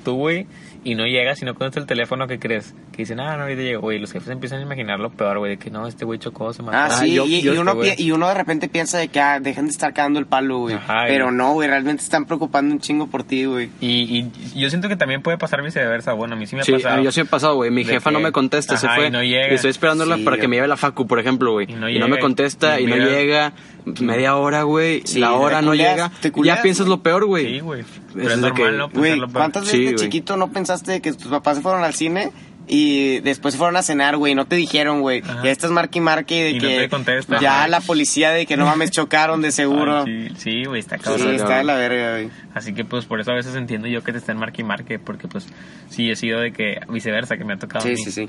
[0.04, 0.46] tú, güey,
[0.84, 2.74] y no llegas y no contestas el teléfono, ¿qué crees?
[2.96, 3.98] Que dicen, ah, no, ahorita llego, güey.
[3.98, 6.62] Los jefes empiezan a imaginar lo peor, güey, de que no, este güey chocó, se
[6.62, 6.78] mató.
[6.78, 7.96] Ah, Ah, sí, yo- y, yo y uno este, güey.
[7.96, 10.60] pi- y uno de repente piensa de que ah, dejen de estar cagando el palo,
[10.60, 10.76] güey.
[10.76, 13.68] Ajá, Pero y- no, güey, realmente están preocupando un chingo por ti, güey.
[13.82, 16.14] Y, y yo siento que también puede pasar viceversa.
[16.14, 17.02] Bueno, a mí sí me ha Sí, pasado.
[17.02, 17.70] yo sí me he pasado, güey.
[17.70, 19.08] Mi jefa no me contesta, se fue.
[19.08, 19.48] y no llega.
[19.48, 21.66] estoy esperándola Sí, para que me lleve la facu, por ejemplo, güey.
[21.68, 23.52] Y Y no no, llega, me contesta y y no llega.
[24.00, 25.02] Media hora, güey.
[25.04, 26.10] Sí, la hora no llega.
[26.20, 27.46] te y ya piensas lo peor, güey.
[27.54, 27.84] Sí, güey.
[28.14, 28.88] Pero es es de que- normal, ¿no?
[28.88, 29.32] Güey, Pensarlo peor.
[29.42, 32.30] ¿cuántas veces Sí, de chiquito no pensaste que tus papás se fueron al cine
[32.68, 34.34] y después se fueron a cenar, güey?
[34.34, 35.22] No te dijeron, güey.
[35.44, 37.40] Ya estás marque y marque de Y no que te contestan.
[37.40, 37.68] ya Ajá.
[37.68, 40.02] la policía de que no mames chocaron de seguro.
[40.04, 41.34] Ay, sí, sí, güey, está Sí, cabrón.
[41.34, 42.30] está de la verga, güey.
[42.54, 44.98] Así que pues por eso a veces entiendo yo que te estén marque y marque,
[44.98, 45.46] porque pues
[45.90, 47.80] sí he sido de que viceversa, que me ha tocado.
[47.80, 47.96] a Sí, mí.
[47.98, 48.28] sí, sí.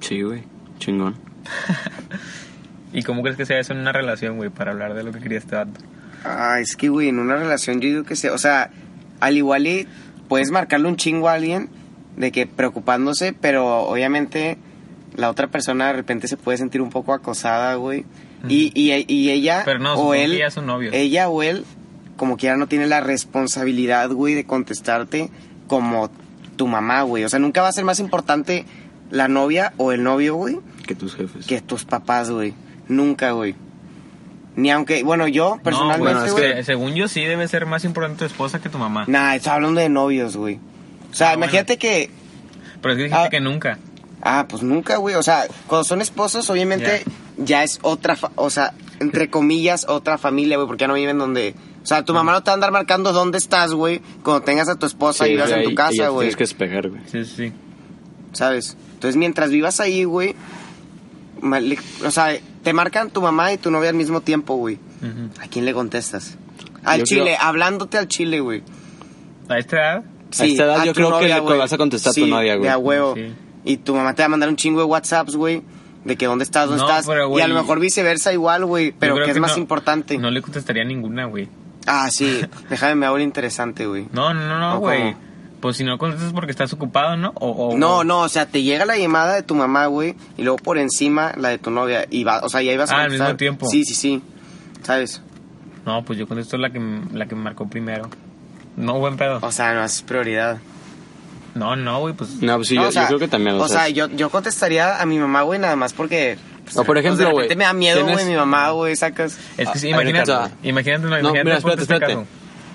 [0.00, 0.42] Sí, güey.
[0.78, 1.16] Chingón.
[2.92, 5.20] ¿Y cómo crees que sea eso en una relación, güey, para hablar de lo que
[5.20, 5.80] quería este dato?
[6.24, 8.70] Ah, es que, güey, en una relación yo digo que sea, o sea,
[9.20, 9.86] al igual y
[10.28, 11.68] puedes marcarle un chingo a alguien
[12.16, 14.58] de que preocupándose, pero obviamente
[15.14, 18.04] la otra persona de repente se puede sentir un poco acosada, güey.
[18.48, 20.94] y, y, y ella Pero no, o él, que ya son novios.
[20.94, 21.64] ella o él,
[22.16, 25.30] como quiera, no tiene la responsabilidad, güey, de contestarte
[25.66, 26.10] como
[26.56, 27.24] tu mamá, güey.
[27.24, 28.64] O sea, nunca va a ser más importante
[29.10, 31.46] la novia o el novio, güey, Que tus jefes.
[31.46, 32.54] que tus papás, güey.
[32.88, 33.54] Nunca, güey.
[34.54, 36.54] Ni aunque, bueno, yo no, personalmente, es güey.
[36.54, 39.04] que según yo sí debe ser más importante tu esposa que tu mamá.
[39.06, 40.58] Nah, estoy hablando de novios, güey.
[41.10, 42.10] O sea, Ah, imagínate que.
[42.82, 43.30] Pero es que dijiste Ah.
[43.30, 43.78] que nunca.
[44.22, 45.14] Ah, pues nunca, güey.
[45.14, 47.04] O sea, cuando son esposos, obviamente
[47.36, 48.16] ya es otra.
[48.16, 51.54] fa- o sea, entre comillas, otra familia, güey, porque ya no viven donde.
[51.82, 54.68] O sea, tu mamá no te va a andar marcando dónde estás, güey, cuando tengas
[54.68, 56.26] a tu esposa Sí, y vivas en tu casa, güey.
[56.26, 57.00] Tienes que despegar, güey.
[57.06, 57.52] Sí, sí, sí.
[58.32, 58.76] ¿Sabes?
[58.94, 60.34] Entonces, mientras vivas ahí, güey.
[62.04, 64.78] O sea, te marcan tu mamá y tu novia al mismo tiempo, güey.
[65.40, 66.36] ¿A quién le contestas?
[66.82, 68.62] Al Yo chile, creo- hablándote al chile, güey.
[69.48, 72.14] A esta edad, Sí, esta edad a yo creo que le vas a contestar a
[72.14, 72.62] tu novia, güey.
[72.64, 73.14] De a huevo.
[73.14, 73.32] Sí.
[73.64, 75.62] Y tu mamá te va a mandar un chingo de WhatsApps, güey.
[76.04, 77.06] De que dónde estás, dónde No, estás.
[77.06, 78.92] pero, y a lo mejor viceversa igual, güey.
[78.92, 80.18] Pero que es más no- importante.
[80.18, 81.48] No le contestaría ninguna, güey.
[81.86, 82.40] Ah, sí.
[82.70, 84.06] Déjame, me hago interesante, güey.
[84.12, 85.16] No, no, no, no, ¿O güey.
[85.60, 87.32] Pues si no contestas porque estás ocupado, ¿no?
[87.36, 90.14] O, o- No, o- no, o sea, te llega la llamada de tu mamá, güey.
[90.36, 92.06] Y luego por encima la de tu novia.
[92.10, 93.26] Y va, o sea, y ahí vas a Ah, al contestar.
[93.28, 93.66] mismo tiempo.
[93.68, 94.22] Sí, sí, sí.
[94.82, 95.22] ¿Sabes?
[95.84, 96.80] No, pues yo contesto la que,
[97.12, 98.08] la que me marcó primero.
[98.76, 99.38] No, buen pedo.
[99.42, 100.58] O sea, no es prioridad.
[101.54, 102.42] No, no, güey, pues...
[102.42, 103.56] No, pues sí, No, yo, o sea, yo creo que también.
[103.58, 106.36] O sea, yo, yo contestaría a mi mamá, güey, nada más porque.
[106.64, 108.94] pues, O por ejemplo, pues, de güey, repente me da miedo, güey, mi mamá, güey,
[108.94, 109.38] sacas.
[109.56, 112.14] Es que sí, Ah, imagínate, ahorita- imagínate, no, imagínate, mira, espérate, este espérate.
[112.16, 112.26] caso.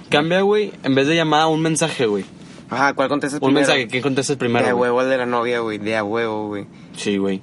[0.10, 2.26] Cambia, güey, en vez de llamada, un mensaje, güey.
[2.72, 3.68] Ajá, ¿cuál contestas Un primero?
[3.68, 4.66] mensaje, ¿quién contestas De primero?
[4.66, 4.90] güey?
[4.90, 5.78] huevo el de la novia, güey.
[5.78, 6.66] De a huevo, güey.
[6.98, 7.42] Sí, güey.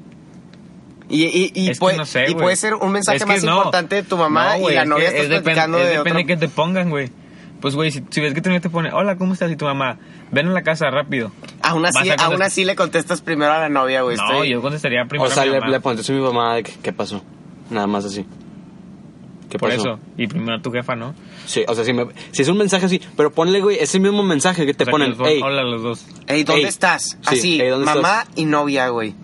[1.09, 3.45] Y, y, y, Es puede, no sé, y puede ser un mensaje Es que más
[3.45, 3.57] no.
[3.59, 5.91] importante de tu mamá No, y la es novia que estás es platicando es de
[5.99, 6.27] depende otro.
[6.27, 7.11] que te pongan, güey.
[7.61, 9.51] Pues, güey, si, si ves que tu novia te pone, hola, ¿cómo estás?
[9.51, 9.99] Y tu mamá,
[10.31, 11.33] ven a la casa rápido.
[11.63, 14.17] Aún así, aún así le contestas primero a la novia, güey.
[14.17, 15.73] No, Pues estoy- yo contestaría primero O sea, a mi le, mamá.
[15.73, 17.23] le contesto a mi mamá de que, qué pasó.
[17.71, 18.25] Nada más así.
[19.51, 19.81] ¿Qué Por pasó?
[19.95, 20.01] eso.
[20.17, 21.15] Y primero a tu jefa, ¿no?
[21.47, 24.23] Sí, o sea, si, me- si es un mensaje así, pero ponle, güey, ese mismo
[24.23, 26.07] mensaje que te O sea, que ponen, los dos- hey, Hola, los dos.
[26.29, 26.69] Ey, ¿dónde Ey.
[26.69, 27.03] estás?
[27.03, 29.15] Sí, Así, ey, ¿dónde mamá y novia, güey.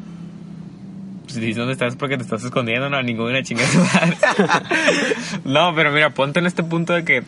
[1.29, 3.69] Si dices dónde estás porque te estás escondiendo, no, ninguna chingada.
[5.45, 7.23] no, pero mira, ponte en este punto de que,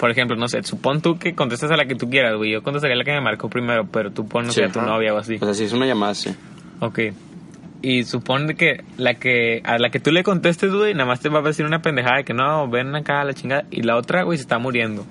[0.00, 2.50] por ejemplo, no sé, supón tú que contestas a la que tú quieras, güey.
[2.52, 4.88] Yo contestaría a la que me marcó primero, pero tú pones Sí, a tu ajá.
[4.88, 5.36] novia o así.
[5.38, 6.34] o sea, si es una llamada, sí.
[6.80, 6.98] Ok.
[7.82, 11.28] Y supone que la que a la que tú le contestes, güey, nada más te
[11.28, 13.64] va a decir una pendejada de que no, ven acá a la chingada.
[13.70, 15.04] Y la otra, güey, se está muriendo.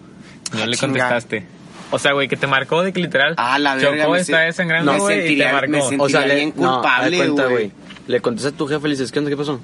[0.56, 1.46] No Ah, le contestaste.
[1.92, 3.36] O sea, güey, que te marcó de que literal.
[3.38, 5.72] Ah, la verga, Chocó, está desangrando, me güey, y te marcó.
[5.72, 7.72] me sentiría O sea, le, bien no, culpable, de cuenta, güey.
[8.08, 9.30] Le contestas a tu jefe y le dices, ¿qué onda?
[9.32, 9.60] ¿Qué pasó?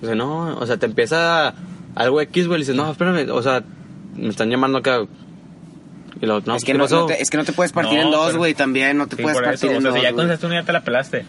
[0.00, 1.54] Dice, no, o sea, te empieza
[1.94, 2.58] algo X, güey.
[2.58, 3.62] Le dices, no, espérame, o sea,
[4.16, 5.00] me están llamando acá.
[6.20, 8.04] Y lo, no, es, que ¿qué no, te, es que no te puedes partir No,
[8.06, 8.96] en dos, güey, también.
[8.98, 9.74] No te Sí, puedes por partir eso.
[9.74, 9.98] O en sea, dos.
[10.00, 11.24] si ya contestaste una, ya te la pelaste.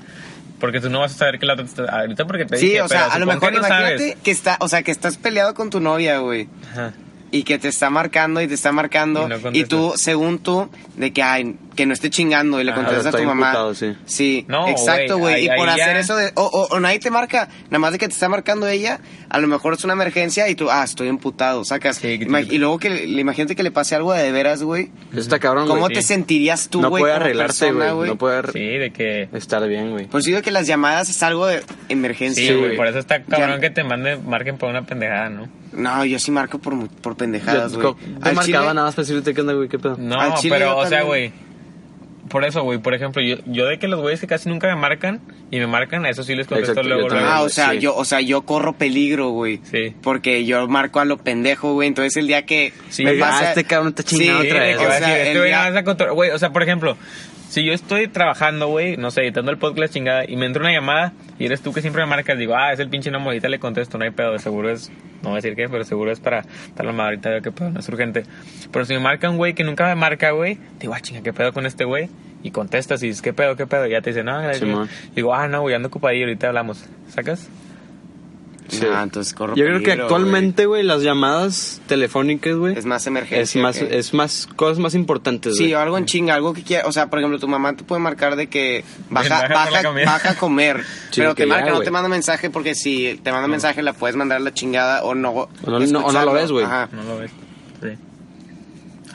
[0.60, 2.66] Porque tú no vas a saber que la otra te está- ahorita porque te Sí,
[2.68, 4.16] dije, o sea, pero a lo mejor que no imagínate sabes.
[4.24, 6.50] que está, o sea, que estás peleado con tu novia, güey.
[6.72, 6.94] Ajá.
[7.34, 9.26] Y que te está marcando y te está marcando.
[9.26, 12.72] Y no Y, tú, según tú, de que, ay, que no esté chingando y le
[12.72, 13.48] Ajá, contestas a tu mamá.
[13.48, 13.96] imputado, sí.
[14.06, 15.46] Sí, No, exacto, güey.
[15.46, 16.34] Y por ahí ya- hacer eso de.
[16.36, 19.40] O, o, o nadie te marca, nada más de que te está marcando ella, a
[19.40, 21.96] lo mejor es una emergencia y tú, ah, estoy imputado, sacas.
[21.98, 24.90] Sí, Ima- y luego que le- imagínate que le pase algo de, de veras, güey.
[25.12, 25.94] Eso está cabrón, ¿Cómo güey.
[25.94, 27.02] te sentirías tú, no güey?
[27.02, 28.10] puede como arreglarse, persona, güey.
[28.10, 29.30] No puede Sí, de que...
[29.32, 30.08] estar bien, güey.
[30.08, 32.76] Pues digo que las llamadas es algo de emergencia, Sí, güey.
[32.76, 35.48] por eso está cabrón Ya- que te manden, marquen por una pendejada, ¿no?
[35.72, 37.94] No, yo sí marco por, por pendejadas, güey.
[37.96, 39.96] te Al marcaba chile- nada más para decirte qué onda, güey, qué pedo.
[39.98, 41.32] No, Al chile pero, o sea, güey.
[42.30, 44.76] Por eso, güey, por ejemplo, yo, yo de que los güeyes que casi nunca me
[44.80, 47.26] marcan y me marcan, a eso sí les contesto Exacto, luego, luego.
[47.28, 47.80] Ah, o sea, Sí.
[47.80, 49.60] yo, o sea, yo corro peligro, güey.
[49.70, 49.94] Sí.
[50.02, 51.90] Porque yo marco a lo pendejo, güey.
[51.90, 54.78] Entonces el día que Sí, me ah, pasa- este cabrón está chingando Sí, otra vez,
[54.78, 56.96] o sea, este día- Güey, o sea, por ejemplo,
[57.50, 60.72] si yo estoy trabajando, güey, no sé, editando el podcast chingada, y me entra una
[60.72, 63.50] llamada y eres tú que siempre me marcas, digo, ah, es el pinche no, ahorita
[63.50, 64.92] le contesto, no hay pedo, seguro es,
[65.24, 67.72] no voy a decir qué, pero seguro es para tal mamá, ahorita veo qué pedo,
[67.72, 68.26] no es urgente.
[68.72, 71.34] Pero si me marca un güey que nunca me marca, güey, digo, ah, chinga, qué
[71.34, 72.10] pedo con este güey,
[72.44, 74.60] y contestas y dices, qué pedo, qué pedo, y ya te dice, no, gracias.
[74.60, 74.88] Simón.
[75.16, 77.50] digo, ah, no, güey, ando ocupadillo, ahorita hablamos, ¿sacas?
[78.72, 78.86] Sí.
[78.90, 82.78] No, entonces corro Yo creo que actualmente, güey, las llamadas telefónicas, güey.
[82.78, 83.42] Es más emergencia.
[83.42, 86.88] es más, es más, cosas más importantes, Sí, o algo en chinga, algo que quiera,
[86.88, 90.36] o sea, por ejemplo, tu mamá te puede marcar de que baja, baja baja, a
[90.36, 90.82] comer,
[91.12, 93.82] Sí, pero que te ya, marca, no te manda mensaje porque si te manda mensaje
[93.82, 95.32] la puedes mandar a la chingada o no.
[95.32, 96.26] O no- no- o no escucharlo.
[96.26, 96.66] lo ves, güey.
[96.66, 96.88] Ajá.
[96.94, 97.32] No lo ves.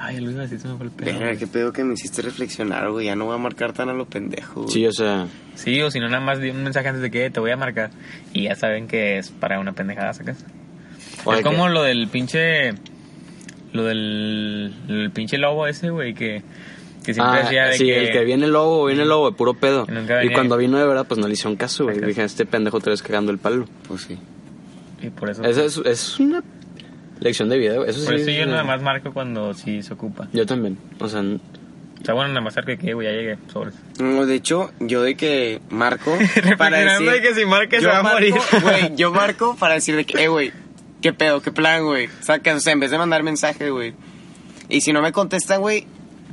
[0.06, 1.18] Ay, el así se me fue el pedo.
[1.18, 3.92] Verga, qué pedo que me hiciste reflexionar, güey, ya no voy a marcar tan a
[3.92, 4.72] lo pendejo, güey.
[4.72, 7.28] Sí, o sea, Sí, o si no, nada más di un mensaje antes de que
[7.30, 7.90] te voy a marcar.
[8.32, 10.44] Y ya saben que es para una pendejada, ¿sacas?
[11.34, 12.74] Es como que- lo del pinche.
[13.72, 14.72] Lo del.
[14.88, 16.42] El pinche lobo ese, güey, que.
[17.04, 18.06] Que siempre ah, decía de sí, que.
[18.06, 19.86] el que viene el lobo, viene el lobo, de puro pedo.
[20.22, 22.00] Y Y cuando vino de verdad, pues no le hicieron caso, güey.
[22.00, 23.66] Dije, este pendejo te ves cagando el palo.
[23.88, 24.18] Pues sí.
[25.02, 25.42] Y por eso.
[25.42, 26.42] Esa es, es una
[27.20, 27.74] lección de vida.
[27.86, 28.22] Eso por sí.
[28.22, 30.28] eso yo nada más marco cuando sí se ocupa.
[30.32, 30.78] Yo también.
[30.98, 33.38] O sea, O sea, bueno, nada más cerca de que, güey, ya llegué.
[33.52, 33.74] Sobres.
[33.98, 36.16] No, de hecho, yo de que marco
[36.58, 37.10] para decir...
[37.10, 38.34] de que si marca se yo va a marco, morir.
[38.62, 40.52] Güey, yo marco para decir de que, eh, güey,
[41.02, 42.08] qué pedo, qué plan, güey.
[42.20, 43.94] Sacas, o sea, en vez de mandar mensaje, güey.
[44.68, 45.86] Y si no me contestan, güey,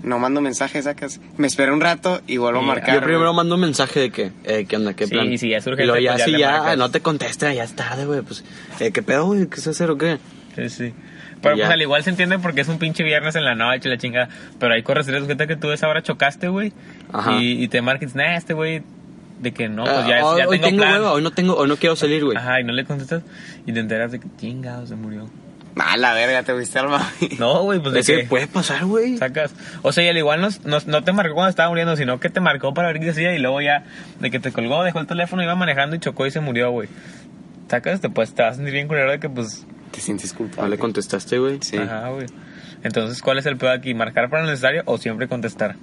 [0.04, 1.22] no mando mensaje, sacas.
[1.38, 2.96] Me espero un rato y vuelvo Sí, a marcar.
[2.96, 3.36] yo primero güey.
[3.38, 4.94] mando un mensaje de que, eh, ¿qué onda?
[4.96, 5.32] ¿Qué Sí, plan?
[5.32, 6.78] y si ya es urgente, Y luego ya, pues ya si le ya marcas.
[6.78, 8.22] no te contesta, ya es tarde, güey.
[8.22, 8.44] Pues,
[8.80, 9.48] eh, ¿qué pedo, güey?
[9.48, 10.18] ¿Qué se hacer o qué?
[10.56, 10.94] Sí, sí.
[11.42, 13.98] Pero pues al igual se entiende porque es un pinche viernes en la noche, la
[13.98, 14.30] chingada.
[14.60, 16.72] Pero ahí corres el riesgo que tú esa hora chocaste, güey.
[17.12, 17.34] Ajá.
[17.34, 18.82] Y, y te marques, nah, este güey,
[19.42, 20.94] de que no, pues ya, hoy, ya hoy tengo, tengo plan.
[20.94, 22.38] hueva, hoy no tengo, hoy no quiero salir, güey.
[22.38, 23.24] Ajá, y no le contestas.
[23.66, 25.30] Y te enteras de que chingado se murió.
[25.76, 27.06] Ah, la verga, te fuiste al mami.
[27.40, 29.18] No, güey, pues de que que puede pasar, güey.
[29.18, 29.54] sacas.
[29.82, 32.30] O sea, y al igual no, no, no te marcó cuando estaba muriendo, sino que
[32.30, 33.84] te marcó para ver qué hacía y luego ya,
[34.20, 36.90] de que te colgó, dejó el teléfono, iba manejando y chocó y se murió, güey.
[37.70, 40.38] Sacas, te, pues, te vas a sentir bien culero de que, pues, Te sientes No
[40.40, 40.72] culpable.
[40.72, 41.60] le contestaste, güey.
[41.62, 41.78] Sí.
[41.78, 42.26] ajá, güey.
[42.84, 43.94] Entonces, ¿cuál es el pedo aquí?
[43.94, 45.76] ¿Marcar para lo necesario o siempre contestar?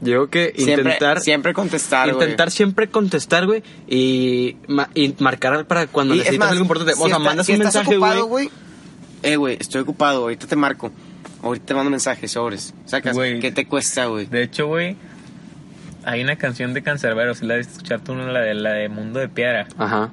[0.00, 2.22] Yo creo que Siempre, intentar, siempre contestar, güey.
[2.24, 6.62] intentar siempre contestar, güey, y, ma- y marcar para cuando Y es necesitas más, algo
[6.62, 6.94] importante.
[6.94, 8.50] si o sea, está- mandas si un estás mensaje, ocupado, güey.
[9.22, 10.90] Eh, güey, estoy ocupado, ahorita te marco.
[11.42, 12.74] Ahorita te mando mensajes, sobres.
[12.84, 13.38] Sacas, Güey.
[13.38, 14.26] ¿qué te cuesta, güey?
[14.26, 14.96] De hecho, güey,
[16.04, 18.26] hay una canción de Cancerbero, si la viste escuchar tú, ¿no?
[18.26, 19.66] la de, la de Mundo de Piedra.
[19.78, 20.10] Ajá.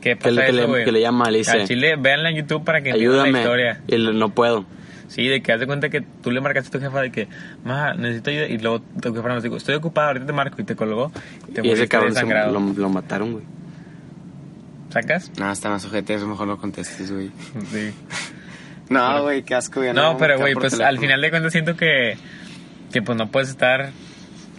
[0.00, 0.84] ¿Qué Que pasa le, que, eso, le, güey?
[0.84, 3.38] que le llama, le dice, Al chile, véanla en YouTube para que entiendan la ayúdame.
[3.40, 3.80] historia.
[3.86, 4.64] Y le- no puedo.
[5.08, 7.28] Sí, de que haz de cuenta que tú le marcaste a tu jefa de que,
[7.64, 8.46] ma, necesito ayuda.
[8.46, 10.60] Y luego tu jefa nos dijo, estoy ocupado, ahorita te marco.
[10.60, 11.10] Y te colgó.
[11.48, 12.52] Y te Y ese cabrón se- desangrado.
[12.52, 13.44] lo, lo mataron, güey.
[14.90, 15.30] ¿Sacas?
[15.38, 17.30] No, está más ojete, eso mejor no contestes, güey.
[17.72, 17.90] Sí.
[18.90, 21.76] No, güey, qué asco, ya No, me pero güey, pues al final de cuentas siento
[21.76, 22.16] que,
[22.90, 23.90] que pues no puedes estar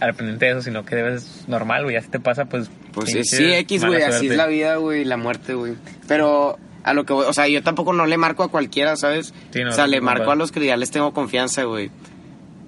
[0.00, 2.70] al pendiente de eso, sino que debes normal, güey, ya si te pasa, pues...
[2.92, 5.74] Pues pinche sí, X, güey, así es la vida, güey, la muerte, güey.
[6.08, 9.34] Pero a lo que voy, o sea, yo tampoco no le marco a cualquiera, ¿sabes?
[9.52, 10.32] Sí, no, o sea, le marco no.
[10.32, 11.90] a los que ya les tengo confianza, güey.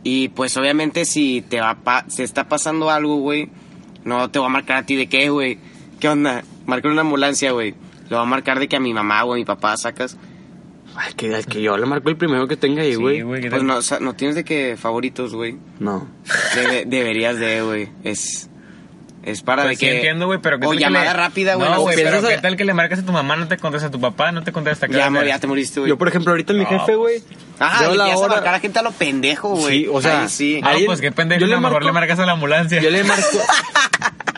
[0.04, 3.48] Y pues obviamente si te va pa si está pasando algo, güey,
[4.04, 5.58] no te voy a marcar a ti de qué, güey.
[6.00, 6.42] ¿Qué onda?
[6.66, 7.74] Marcar una ambulancia, güey.
[8.08, 10.16] Le voy a marcar de que a mi mamá o a mi papá sacas.
[10.96, 13.40] Ay, que, es que yo le marco el primero que tenga ahí, Sí, güey.
[13.40, 15.56] ¿qué Pues no, o sea, no tienes de que favoritos, güey.
[15.78, 16.06] no.
[16.54, 17.88] Debe- deberías de, güey.
[18.04, 18.48] Es
[19.24, 21.54] es para Pues de sí que entiendo, güey, pero ¿qué o que llamada le- rápida,
[21.54, 21.70] güey.
[21.70, 23.90] No, güey, pero ¿qué tal que le marcas a tu mamá, no te contesta, a
[23.92, 24.88] tu papá no te contesta?
[24.88, 25.26] ¿Qué ya, a hacer?
[25.28, 25.90] ya te moriste, güey.
[25.90, 27.22] Yo, por ejemplo, ahorita mi No, jefe, güey.
[27.60, 29.84] Ah, veo le la a hora- marcar a gente a lo pendejo, güey.
[29.84, 30.60] Sí, o sea, Ahí sí.
[30.64, 32.80] Alguien- pues qué pendejo, yo le a lo mejor marco- le marcas a la ambulancia.
[32.82, 33.38] Yo le marco.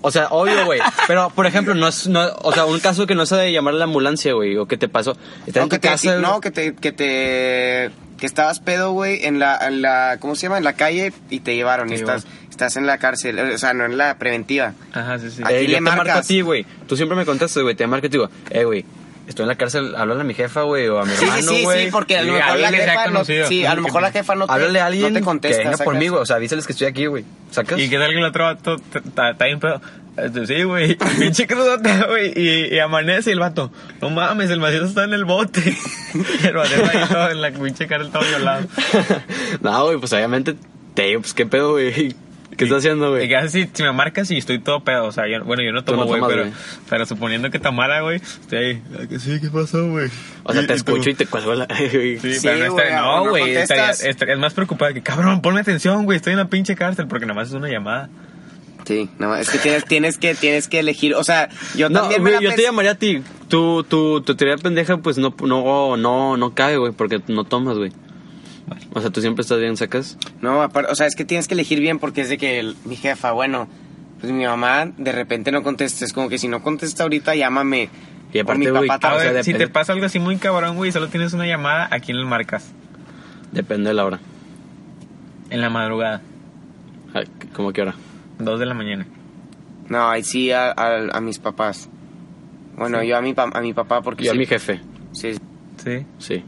[0.00, 0.80] O sea, obvio, güey.
[1.06, 2.06] Pero, por ejemplo, no es.
[2.06, 4.56] No, o sea, un caso que no sea de llamar a la ambulancia, güey.
[4.56, 5.16] O qué te pasó.
[5.46, 6.16] Estás No, en que tu te, casa.
[6.18, 6.40] no, güey.
[6.40, 10.58] que te, que te, que estabas pedo, güey, en la, en la, ¿cómo se llama?
[10.58, 13.84] En la calle y te llevaron y estás, estás en la cárcel, o sea, no
[13.84, 14.74] en la preventiva.
[14.92, 15.42] Ajá, sí, sí.
[15.44, 16.26] Aquí Eh, le yo te marco a marcas.
[16.28, 16.64] ti, güey.
[16.86, 17.74] Tú siempre me contestas, güey.
[17.74, 18.84] Te marco y te digo, eh, güey.
[19.28, 21.62] Estoy en la cárcel, háblale a mi jefa, güey, o a mi Sí, hermano, sí,
[21.62, 21.84] güey.
[21.84, 24.10] sí, porque a lo Sí, mejor la alguien jefa no, sí, a lo mejor la
[24.10, 25.62] jefa no te, Háblale a alguien no te contesta.
[25.62, 26.22] que venga por mí, güey.
[26.22, 27.24] O sea, avísales que estoy aquí, güey.
[27.50, 27.78] ¿Sacas?
[27.78, 29.82] ¿Y que el otro vato t- ta- está bien pedo?
[30.16, 34.60] Este, Sí, güey, pinche crudota, güey, y, y amanece y el vato, no mames, el
[34.60, 35.60] macito está en el bote.
[36.44, 38.66] el macito ahí todo en la pinche cárcel todo violado.
[39.60, 40.54] no, güey, pues obviamente
[40.94, 42.16] te digo, pues qué pedo, güey.
[42.58, 43.28] ¿Qué estás haciendo, güey?
[43.28, 45.84] que haces si, me marcas y estoy todo pedo, o sea, yo, bueno, yo no
[45.84, 46.44] tomo, güey, pero,
[46.90, 50.10] pero suponiendo que tomara, güey, estoy ahí, "Ah, sí, ¿qué pasó, güey?
[50.42, 51.66] O sea, te escucho y te cuelgo la.
[51.66, 52.18] güey.
[52.20, 56.32] Sí, Sí, pero no, güey, no, es más preocupado que, cabrón, ponme atención, güey, estoy
[56.32, 58.10] en la pinche cárcel, porque nada más es una llamada.
[58.84, 62.22] Sí, no, es que tienes, tienes que, tienes que elegir, o sea, yo No, también
[62.22, 63.22] me güey, yo te llamaría a ti.
[63.48, 67.76] Tu, tu, tu teoría pendeja, pues no, no, no, no cabe, güey, porque no tomas,
[67.76, 67.92] güey.
[68.94, 70.16] O sea, tú siempre estás bien, sacas.
[70.40, 72.76] No, aparte, o sea, es que tienes que elegir bien porque es de que el-
[72.84, 73.68] mi jefa, bueno,
[74.20, 77.88] pues mi mamá de repente no contesta, es como que si no contesta ahorita, llámame.
[78.32, 79.34] Y O aparte, mi güey, papá A o también.
[79.34, 82.00] sea, si te pasa algo así muy cabrón, güey, y solo tienes una llamada, ¿a
[82.00, 82.72] quién le marcas?
[83.52, 84.18] Depende de la hora.
[85.50, 86.20] En la madrugada,
[87.14, 87.94] Ay, ¿Cómo que hora?
[88.38, 89.06] dos de la mañana.
[89.88, 91.88] No, ahí sí a, a- a mis papás.
[92.76, 94.80] Bueno, yo a mi, pa- a mi papá porque Yo a sí- mi jefe,
[95.12, 95.32] sí,
[95.82, 96.04] Sí.
[96.18, 96.44] sí.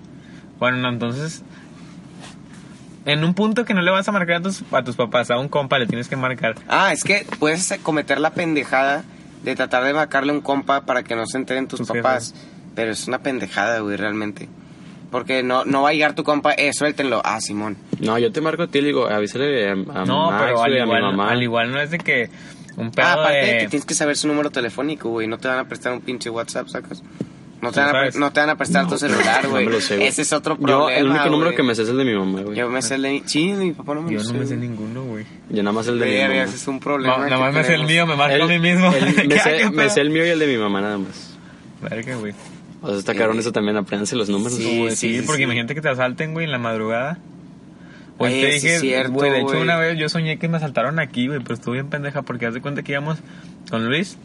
[0.59, 1.43] Bueno, no, entonces.
[3.13, 5.39] En un punto que no le vas a marcar a tus, a tus papás, a
[5.39, 6.55] un compa le tienes que marcar.
[6.69, 9.05] Ah, es que puedes cometer la pendejada
[9.43, 12.35] de tratar de marcarle a un compa para que no se enteren tus Tus papás.
[12.75, 14.49] Pero es una pendejada, güey, realmente.
[15.11, 17.21] Porque no, no va a llegar tu compa, eh, suéltenlo.
[17.25, 17.77] Ah, Simón.
[17.99, 20.63] No, yo te marco a ti y le digo, avísale a, a no, Max, pero
[20.63, 21.31] al güey, a mi igual, mamá.
[21.31, 22.31] al igual no es de que
[22.77, 23.59] un pedo Ah, aparte de de...
[23.59, 25.27] que tienes que saber su número telefónico, güey.
[25.27, 27.03] No te van a prestar un pinche WhatsApp, sacas.
[27.63, 29.69] No te, ¿Tú van a, no te van a prestar tu celular, güey.
[29.77, 30.95] Ese es otro Yo, problema.
[30.99, 32.57] el único número que me sé es el de mi mamá, güey.
[32.57, 33.23] Yo me sé el de mi...
[33.27, 35.27] Sí, mi papá no me Yo no sé, me sé ninguno, güey.
[35.51, 36.35] Yo nada más el de mi mamá.
[36.45, 37.19] ese es un problema.
[37.19, 38.91] Nada más me sé el mío, me marco El- a mí mismo.
[38.95, 41.37] el- me, ¿Qué- sé, me el mío y el de mi mamá nada más.
[41.83, 42.33] Verga, güey.
[42.83, 44.55] O sea, está cabrón eso también, apréndanse los números.
[44.57, 45.45] Sí, Güey, sí, sí, sí, porque sí.
[45.45, 47.19] imagínate que te asalten, güey, en la madrugada.
[48.17, 49.63] Pues Oye, te dije, es cierto, güey, de hecho güey.
[49.63, 52.55] una vez yo soñé que me asaltaron aquí, güey, pero estuve bien pendeja porque haz
[52.55, 53.19] de cuenta que íbamos
[53.71, 54.17] con Luis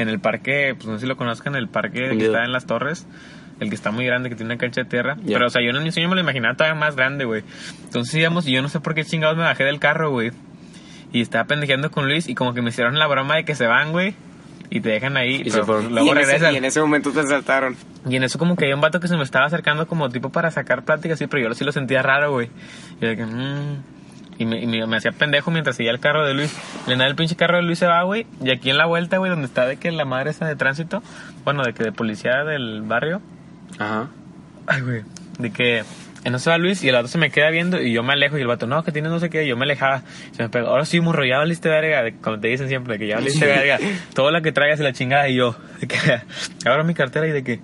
[0.00, 2.66] en el parque, pues no sé si lo conozcan, el parque que está en las
[2.66, 3.06] torres,
[3.60, 5.16] el que está muy grande, que tiene una cancha de tierra.
[5.22, 5.34] Ya.
[5.34, 7.42] Pero, o sea, yo en mi sueño me lo imaginaba todavía más grande, güey.
[7.84, 10.30] Entonces íbamos y yo no sé por qué chingados me bajé del carro, güey.
[11.12, 13.66] Y estaba pendejeando con Luis y como que me hicieron la broma de que se
[13.66, 14.14] van, güey.
[14.72, 15.92] Y te dejan ahí, Y se pero fueron.
[15.92, 16.54] luego y, en ese, regresan.
[16.54, 17.76] y en ese momento te saltaron.
[18.08, 20.30] Y en eso como que había un vato que se me estaba acercando como tipo
[20.30, 22.48] para sacar plática así, pero yo sí lo sentía raro, güey.
[23.00, 23.82] Y, de que, mm.
[24.40, 26.56] Y, me, y me, hacía pendejo mientras seguía el carro de Luis.
[26.86, 28.26] Le nada el pinche carro de Luis se va, güey.
[28.42, 31.02] Y aquí en la vuelta, güey, donde está de que la madre está de tránsito,
[31.44, 33.20] bueno, de que de policía del barrio.
[33.78, 34.08] Ajá.
[34.66, 35.02] Ay, güey.
[35.38, 35.84] De que
[36.24, 38.36] en eso va Luis y el vato se me queda viendo y yo me alejo
[38.38, 40.02] y el vato, no, que tienes no sé qué, y yo me alejaba.
[40.32, 43.06] Se me pegó, ahora sí, morro, ya valiste verga, como te dicen siempre, de que
[43.08, 43.78] ya valiste verga.
[44.14, 45.96] Todo lo que traigas y la chingada y yo, de que
[46.66, 47.60] abro mi cartera y de que,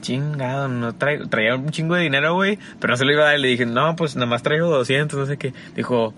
[0.00, 3.26] chingado, no traigo, traía un chingo de dinero, güey, pero no se lo iba a
[3.26, 5.52] dar le dije, no, pues nada más traigo 200, no sé qué.
[5.74, 6.14] Dijo,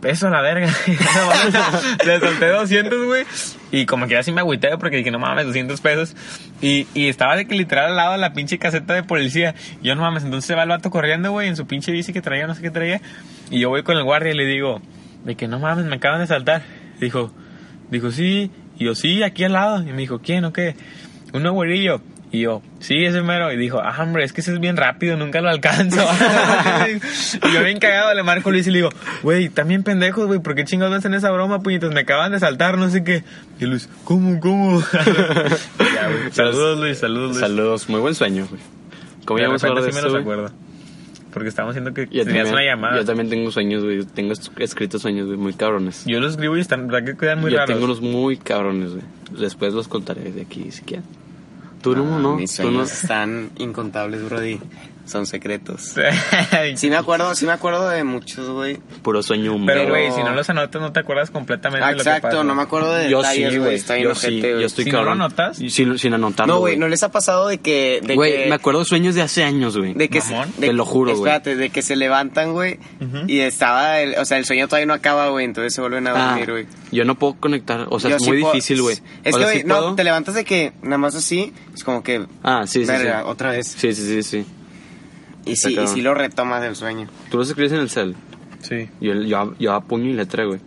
[0.00, 0.68] peso a la verga.
[2.06, 3.24] Le solté 200, güey.
[3.70, 6.16] Y como que así me agüité porque dije, no mames, 200 pesos.
[6.60, 9.54] Y, y estaba de que literal al lado de la pinche caseta de policía.
[9.82, 12.12] Y yo no mames, entonces se va el vato corriendo, güey, en su pinche bici
[12.12, 13.00] que traía, no sé qué traía.
[13.50, 14.80] Y yo voy con el guardia y le digo,
[15.24, 16.62] de que no mames, me acaban de saltar.
[17.00, 17.32] Dijo,
[17.90, 18.50] dijo, sí.
[18.78, 19.82] Y yo, sí, aquí al lado.
[19.82, 20.74] Y me dijo, ¿quién o qué?
[21.32, 22.00] Un güerillo.
[22.32, 23.52] Y yo, sí, ese mero.
[23.52, 26.00] Y dijo, ah, hombre, es que ese es bien rápido, nunca lo alcanzo.
[27.48, 28.90] y yo bien cagado le marco a Luis y le digo,
[29.22, 31.92] güey, también pendejos, güey, ¿por qué chingados hacen esa broma, puñetas?
[31.92, 33.24] Me acaban de saltar, no sé qué.
[33.58, 34.80] Y Luis, ¿cómo, cómo?
[35.94, 36.30] Ya, güey.
[36.30, 37.40] Saludos, Luis, saludos, Luis.
[37.40, 38.62] Saludos, muy buen sueño, güey.
[39.24, 40.52] ¿Cómo De íbamos a hablar repente de sí me acuerdo.
[41.32, 42.96] Porque estábamos haciendo que Yo tenías también, una llamada.
[42.96, 44.04] yo también tengo sueños, güey.
[44.04, 46.04] Tengo escritos sueños, güey, muy cabrones.
[46.06, 47.74] Yo los escribo y están, ¿verdad que quedan muy yo raros?
[47.74, 49.04] tengo unos muy cabrones, güey.
[49.38, 51.04] Después los contaré de aquí, si quieren.
[51.82, 52.36] Tú no, no.
[52.36, 52.68] Mis Tú no.
[52.70, 54.60] sueños están incontables, Brody.
[55.06, 55.94] Son secretos.
[56.76, 58.76] Sí me acuerdo, sí me acuerdo de muchos, güey.
[59.02, 59.76] Puro sueño húmedo.
[59.78, 62.16] Pero, güey, si no los anotas, no te acuerdas completamente Ah, de lo que pasa.
[62.18, 63.58] exacto, no me acuerdo de Yo sí, detalles, güey.
[63.60, 63.74] güey.
[63.76, 65.22] Está bien Yo sí, yo estoy Si no lo cabrón.
[65.22, 65.56] anotas.
[65.56, 68.00] Sin, sin anotarlo, No, güey, ¿no les ha pasado de que...
[68.14, 69.94] Güey, que, me acuerdo de sueños de hace años, güey.
[69.94, 71.20] De que se, de- Te lo juro, güey.
[71.22, 72.78] Espérate, de que se levantan, güey.
[73.26, 75.44] Y estaba, el, o sea, el sueño todavía no acaba, güey.
[75.44, 76.66] Entonces se vuelven a Ah, dormir, güey.
[76.92, 78.96] yo no puedo conectar, o sea, Yo es sí muy difícil, güey.
[79.24, 82.26] Es que, güey, sí no, te levantas de que nada más así, es como que...
[82.42, 83.06] Ah, sí, sí, sí.
[83.24, 83.66] otra vez.
[83.76, 84.46] Sí, sí, sí, sí.
[85.44, 87.08] Y sí, y sí lo retomas del sueño.
[87.30, 88.14] Tú los escribes en el cel.
[88.62, 88.88] Sí.
[89.00, 90.60] Yo, yo, yo a puño y letra, güey.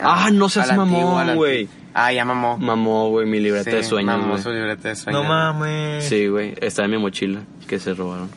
[0.00, 1.68] Ah, no seas mamón, güey.
[1.94, 2.56] Ah, ya mamó.
[2.58, 5.22] Mamó, güey, mi libreta Sí, de sueños, mamó su libreta de sueños.
[5.22, 6.04] No mames.
[6.04, 8.28] Sí, güey, está en mi mochila, que se robaron.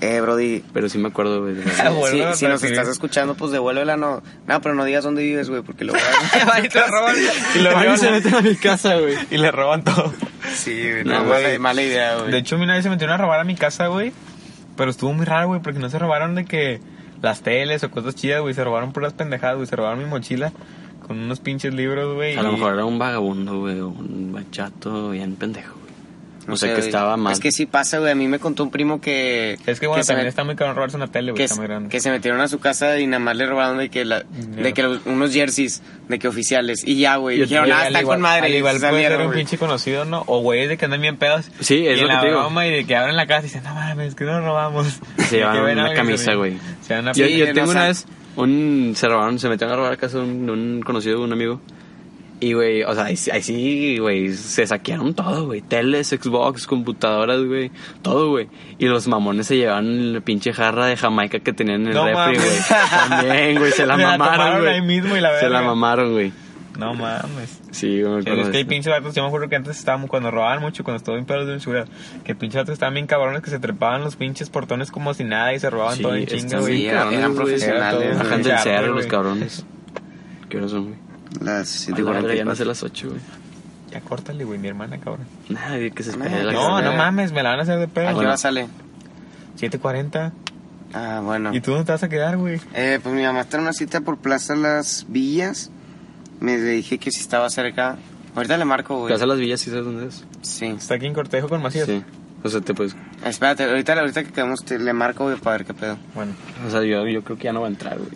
[0.00, 0.62] Eh, Brody.
[0.74, 1.54] Pero sí me acuerdo, güey.
[1.54, 2.66] de Si, la- Bueno, si nos sí.
[2.66, 4.22] estás escuchando, pues devuélvela, no.
[4.46, 6.44] No, pero no digas dónde vives, güey, porque lo voy a...
[6.46, 7.14] Van y te roban.
[7.54, 9.14] Y le Van y se meten a mi casa, güey.
[9.30, 10.12] y le roban todo.
[10.54, 12.30] Sí, güey, No, no, mala, mala idea, güey.
[12.32, 14.12] De hecho, mi novia se metieron a robar a mi casa, güey.
[14.76, 16.80] Pero estuvo muy raro, güey, porque no se robaron de que
[17.22, 18.54] las teles o cosas chidas, güey.
[18.54, 19.66] Se robaron puras pendejadas, güey.
[19.66, 20.52] Se robaron mi mochila
[21.06, 22.36] con unos pinches libros, güey.
[22.36, 25.74] A lo y- mejor era un vagabundo, güey, un bachato bien pendejo.
[26.46, 26.88] No O sea, sé, que güey.
[26.88, 27.32] estaba mal.
[27.32, 28.12] Es que sí pasa, güey.
[28.12, 29.56] A mí me contó un primo que...
[29.66, 31.36] Es que, bueno, se también met- está muy cabrón robarse una tele, güey.
[31.38, 31.88] que, Está muy grande.
[31.88, 34.72] que se metieron a su casa y nada más le robaron de que, la, de
[34.74, 38.16] que los- unos jerseys de que oficiales y ya güey Yo- dijeron ah está igual-
[38.16, 39.38] con madre Al y igual se puede ser un güey.
[39.38, 40.22] pinche conocido, ¿no?
[40.26, 41.46] O güeyes de que andan bien pedos.
[41.60, 42.40] Sí, es y lo la que te digo.
[42.40, 44.86] broma y de que abren la casa y dicen, no mames, que no nos robamos.
[45.18, 46.58] Se Y que ven a una camisa, güey.
[46.82, 49.72] Se van a Yo, Sí, yo no tengo una vez, un, se robaron, se metieron
[49.72, 51.60] a robar a casa de un, de un conocido, un amigo.
[52.40, 55.62] Y, güey, o sea, ahí, sí- ahí sí, güey, se saquearon todo, güey.
[55.62, 57.70] Teles, Xbox, computadoras, güey,
[58.02, 58.48] todo, güey.
[58.78, 62.04] Y los mamones se llevaban la pinche jarra de Jamaica que tenían en el No
[62.06, 62.58] refri, güey.
[63.08, 64.74] También, güey, se la mamaron, güey.
[64.74, 66.32] ahí mismo y la Se la mamaron, güey.
[66.78, 67.60] No mames.
[67.70, 70.60] Sí, güey, es que hay pinches vatos, yo me acuerdo que antes estábamos, cuando robaban
[70.60, 71.86] mucho, cuando estaba en pedos de seguridad,
[72.24, 75.54] que pinches vatos estaban bien cabrones que se trepaban los pinches portones como si nada
[75.54, 76.78] y se robaban Sí, todo en chinga, güey.
[76.78, 78.18] Sí, eran- profesionales.
[78.18, 79.64] Bajan del cerro los cabrones.
[80.48, 81.03] ¿Qué horas son, güey?
[81.40, 82.56] Las A la verga, ya no 7:44.
[82.56, 83.20] sé las 8, güey.
[83.90, 85.26] Ya córtale, güey, mi hermana, cabrón.
[85.48, 88.08] Nadie que se espere No, la No, mames, me la van a hacer de pedo.
[88.08, 88.66] ¿a qué hora sale?
[89.58, 90.32] 7.40.
[90.94, 92.60] ah bueno ¿Y tú dónde te vas a quedar, güey?
[92.74, 95.70] eh, pues mi mamá está en una cita por Plaza Las Villas
[96.40, 97.96] me dije que si estaba cerca
[98.34, 100.24] ahorita le marco güey Casa Las Villas, ¿sí sabes dónde es?
[100.42, 101.86] sí Está aquí en Cortejo con Macías.
[101.86, 102.02] Sí.
[102.42, 102.94] O sea, te puedes...
[103.24, 106.32] espérate ahorita ahorita que quedamos te- le marco güey para ver qué pedo Bueno.
[106.66, 108.10] O sea, yo, yo creo que ya no va a entrar, güey.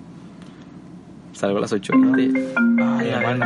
[1.38, 1.92] Salgo a las 8.
[2.16, 3.44] Ay, hermano.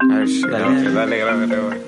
[0.00, 0.82] a ver Dale.
[0.82, 1.78] no, dale grábale güey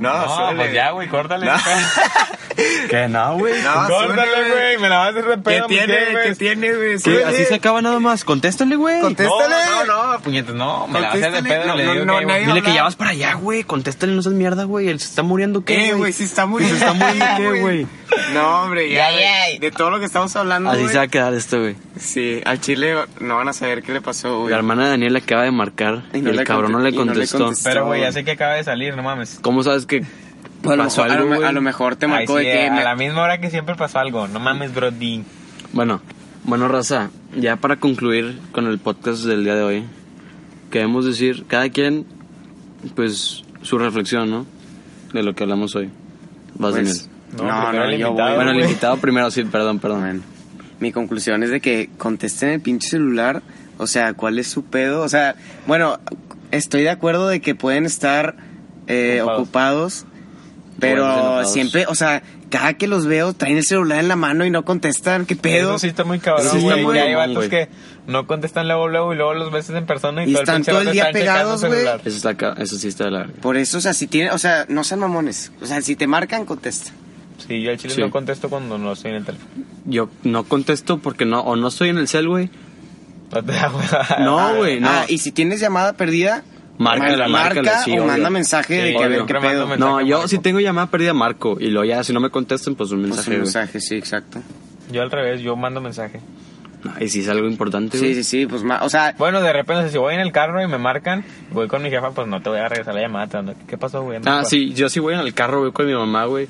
[0.00, 1.46] no, No, pues ya, güey, córtale.
[2.88, 3.08] ¿Qué?
[3.08, 3.54] No, güey.
[3.62, 5.66] no córtale, güey, me la vas a hacer de ¿qué pedo.
[5.66, 7.24] tiene qué tiene güey ¿Qué?
[7.24, 8.24] Así se acaba nada más.
[8.24, 9.00] Contéstale, güey.
[9.00, 9.54] Contéstale.
[9.70, 11.66] No, no, no, puñetas, no, me la vas a hacer de pedo.
[11.66, 13.64] No, le no, digo no, que, nadie- Dile que ya vas para allá, güey.
[13.64, 14.88] Contéstale, no seas mierda, güey.
[14.88, 16.76] Él se está muriendo, ¿qué, Eh, güey, si está muriendo.
[16.78, 17.86] Se está muriendo, ¿qué, güey?
[18.34, 19.58] No, hombre, ya, ya.
[19.58, 21.76] De todo lo que estamos hablando, Así se va a quedar esto, güey.
[21.98, 24.50] Sí, al chile no van a saber qué le pasó, güey.
[24.50, 26.96] La hermana de Daniel acaba de marcar y, Y no el cabrón no le no
[26.98, 27.50] contestó.
[27.64, 29.38] Pero, güey, ya sé que acaba de salir, no mames.
[29.42, 30.02] ¿Cómo sabes que
[30.70, 31.48] a, lo pasó mejor, a, algo, lo, me- güey?
[31.48, 32.66] a lo mejor te Ay, marcó sí, de que...
[32.68, 34.28] a me- la misma hora que siempre pasó algo.
[34.28, 35.24] No mames, Brody.
[35.72, 36.00] Bueno,
[36.44, 39.84] bueno, raza, ya para concluir con el podcast del día de hoy,
[40.70, 42.04] queremos decir, cada quien,
[42.94, 44.46] pues, su reflexión, ¿no?
[45.12, 45.90] De lo que hablamos hoy.
[46.54, 48.36] Vas, pues, No, no, no, el yo invitado, voy.
[48.36, 50.00] Bueno, el invitado primero, sí, perdón, perdón.
[50.00, 50.20] Bueno,
[50.80, 53.42] mi conclusión es de que contesten el pinche celular.
[53.78, 55.02] O sea, ¿cuál es su pedo?
[55.02, 55.34] O sea,
[55.66, 55.98] bueno,
[56.50, 58.36] estoy de acuerdo de que pueden estar
[58.86, 59.40] eh, Ocupados.
[59.40, 60.06] ocupados,
[60.78, 64.50] pero siempre, o sea, cada que los veo traen el celular en la mano y
[64.50, 65.24] no contestan.
[65.26, 65.70] ¿Qué pedo?
[65.70, 66.68] Eso sí está muy cabrón, sí güey.
[66.78, 67.68] está muy Y hay vatos que
[68.06, 70.66] no contestan luego, luego y luego los ves en persona y, Y todo están el
[70.66, 71.72] todo el día pegados, güey.
[71.72, 72.00] celular.
[72.04, 73.34] Eso, está acá, eso sí está de la verga.
[73.40, 75.52] Por eso, o sea, si tienen, o sea, no sean mamones.
[75.62, 76.90] O sea, si te marcan, contesta.
[77.46, 78.00] Sí, yo al chile Sí.
[78.00, 79.50] no contesto cuando no estoy en el teléfono.
[79.86, 82.50] Yo no contesto porque no, o no estoy en el cel, güey.
[84.18, 84.50] No.
[84.50, 84.88] No, güey, no.
[84.90, 86.44] Ah, y si tienes llamada perdida,
[86.78, 88.06] Márcala, mar- márcala, marca sí, o obvio.
[88.06, 89.66] manda mensaje de Sí, que a ver qué pedo.
[89.66, 89.78] mensaje.
[89.78, 90.28] No, yo marco.
[90.28, 91.56] si tengo llamada perdida, marco.
[91.60, 93.44] Y luego ya, si no me contestan, pues un Pues mensaje, un güey.
[93.44, 94.40] mensaje, sí, exacto.
[94.90, 96.20] Yo al revés, yo mando mensaje.
[96.82, 98.14] No, y si es algo importante, Sí, güey.
[98.16, 100.66] sí, sí, pues, ma- o sea, Bueno, de repente, si voy en el carro y
[100.66, 103.26] me marcan, voy con mi jefa, pues no te voy a regresar la llamada.
[103.28, 104.16] te ando, ¿Qué pasó, güey?
[104.16, 106.48] Ando Ah, sí, yo sí voy en el carro, güey, con mi mamá, güey.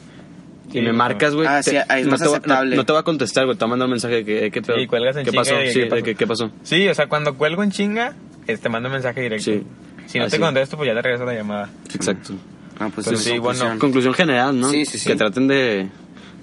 [0.72, 2.76] y me marcas, güey, Ah, te- sí, ahí es no, más te, va- no- aceptable.
[2.76, 4.50] no te va a contestar, güey, te va a mandar un mensaje de que, eh,
[4.50, 4.80] ¿qué pedo?
[4.80, 5.54] Y cuelgas en ¿Qué chinga pasó?
[5.56, 6.02] de Sí, qué de pasó.
[6.04, 6.50] que, ¿qué pasó?
[6.62, 8.14] Sí, o sea, cuando cuelgo en chinga,
[8.46, 9.44] eh, te mando un mensaje directo.
[9.44, 9.62] Sí.
[10.06, 10.36] Si no Así.
[10.36, 11.68] te contesto, pues ya te regreso la llamada.
[11.94, 12.34] Exacto.
[12.78, 13.66] Ah, pues, Pues es sí, conclusión.
[13.68, 13.80] bueno.
[13.80, 14.70] Conclusión general, ¿no?
[14.70, 15.08] Sí, sí, sí.
[15.08, 15.54] Que traten de,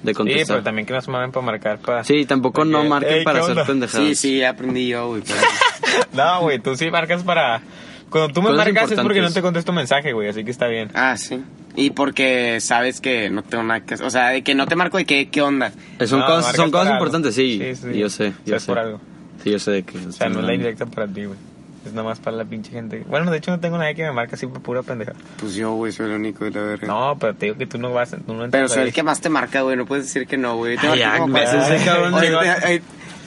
[0.04, 0.48] de Sí, contestar.
[0.58, 2.04] pero también que nos mamen para marcar para...
[2.04, 4.08] Sí, tampoco no marquen "Ey, para ¿qué hacer onda?" pendejadas.
[4.08, 5.22] Sí, sí, aprendí yo, güey.
[5.26, 5.40] pero-
[6.14, 7.62] No, güey, tú sí marcas para...
[8.10, 10.66] Cuando tú me Cosas marcas es porque no te contesto mensaje, güey, así que está
[10.68, 10.90] bien.
[10.96, 11.44] Ah, sí.
[11.76, 13.94] Y porque sabes que no tengo nada que.
[13.96, 15.72] O sea, de que no te marco de qué, qué onda.
[16.00, 17.60] Eh, Son No, cosas, son cosas importantes, sí.
[17.62, 18.00] Sí, sí.
[18.00, 18.66] Yo sé, O sea, yo sé.
[18.66, 19.00] por algo.
[19.44, 20.00] Sí, yo sé de que...
[20.00, 21.38] O sea, no es la indirecta para ti, güey.
[21.90, 23.04] Es nomás para la pinche gente.
[23.08, 25.14] Bueno, de hecho no tengo nadie que me marque así por pura pendeja.
[25.40, 26.88] Pues yo, güey, soy el único de la verga.
[26.88, 28.88] No, pero te digo que tú no vas, tú no Pero soy ahí.
[28.90, 29.76] el que más te marca, güey.
[29.76, 30.78] No puedes decir que no, güey.
[30.80, 32.82] Ay, ya, ese cabrón Oye,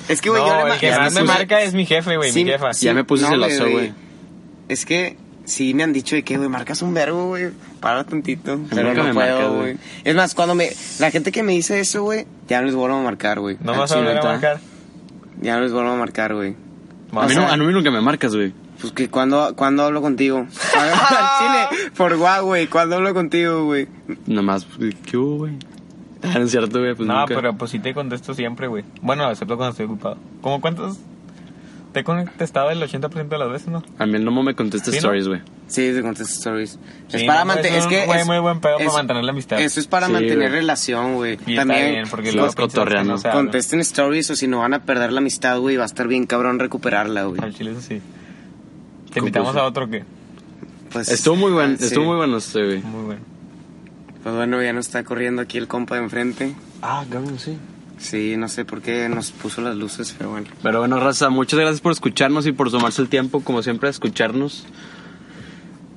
[0.08, 1.86] Es que, güey, yo No, le el que ya más me puse- marca es mi
[1.86, 2.70] jefe, güey, Sí, mi jefa.
[2.72, 3.92] Ya me puse no, celoso, güey.
[4.68, 7.50] Es que sí me han dicho de que, güey, marcas un verbo, güey.
[7.80, 8.60] Para tantito.
[8.70, 9.76] Pero nunca no me puedo, güey.
[10.04, 10.70] Es más, cuando me.
[11.00, 13.56] La gente que me dice eso, güey, ya no les vuelvo a marcar, güey.
[13.60, 14.60] No vas a volver a marcar.
[15.40, 16.54] Ya no les vuelvo a marcar, güey.
[17.20, 18.52] A mí, sea- no, a mí nunca me marcas, güey.
[18.80, 20.38] Pues que cuando, cuando hablo contigo.
[20.78, 22.66] Al chile, por guau, güey.
[22.68, 23.86] Cuando hablo contigo, güey.
[24.26, 24.66] Nada más,
[25.06, 25.54] ¿qué hubo, güey?
[26.24, 27.34] Ah, no es cierto, güey, pues no, nunca.
[27.34, 28.84] pero pues sí te contesto siempre, güey.
[29.00, 30.18] Bueno, excepto cuando estoy ocupado.
[30.40, 30.98] ¿Cómo cuántos?
[31.92, 33.82] Te he contestado el 80% de las veces, ¿no?
[33.98, 35.08] A mí no me contestes ¿Sí, no?
[35.12, 35.40] stories, güey.
[35.72, 36.78] Sí, te contesto stories.
[37.10, 37.72] es Sí, para no, mantener.
[37.72, 38.04] es Es un que.
[38.06, 39.58] güey es- muy buen pedo para es- mantener la amistad.
[39.60, 40.48] Eso es para Sí, mantener güey.
[40.50, 41.38] relación, güey.
[41.46, 41.90] Y está También.
[41.92, 43.16] bien, porque los cotorreando.
[43.16, 43.30] no.
[43.32, 45.76] Contesten stories o si no van a perder la amistad, güey.
[45.76, 47.40] Va a estar bien cabrón recuperarla, güey.
[47.42, 48.00] Al chile eso sí.
[49.12, 50.04] Te invitamos a otro que...
[50.90, 51.84] Pues, Estuvo muy bueno, sí.
[51.86, 52.82] estuvo muy bueno este, güey.
[52.82, 53.20] Muy bueno.
[54.22, 56.54] Pues bueno, ya nos está corriendo aquí el compa de enfrente.
[56.82, 57.56] Ah, cabrón, sí.
[57.98, 60.48] Sí, no sé por qué nos puso las luces, pero bueno.
[60.62, 63.90] Pero bueno, Raza, muchas gracias por escucharnos y por tomarse el tiempo, como siempre, a
[63.90, 64.66] escucharnos.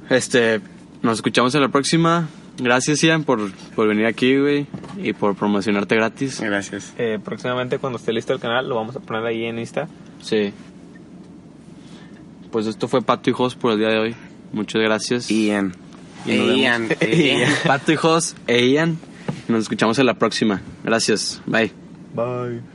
[0.09, 0.61] Este,
[1.01, 2.27] nos escuchamos en la próxima.
[2.57, 4.65] Gracias, Ian, por, por venir aquí, güey,
[4.97, 6.39] y por promocionarte gratis.
[6.39, 6.93] Gracias.
[6.97, 9.87] Eh, próximamente cuando esté listo el canal lo vamos a poner ahí en Insta.
[10.21, 10.53] Sí.
[12.51, 14.15] Pues esto fue Pato y Jos por el día de hoy.
[14.53, 15.29] Muchas gracias.
[15.29, 15.75] Ian.
[16.25, 16.61] Y.
[16.61, 16.87] Ian.
[17.01, 17.51] Ian.
[17.65, 18.97] Pato y Jos e Ian.
[19.49, 20.61] Nos escuchamos en la próxima.
[20.83, 21.41] Gracias.
[21.45, 21.71] Bye.
[22.15, 22.74] Bye.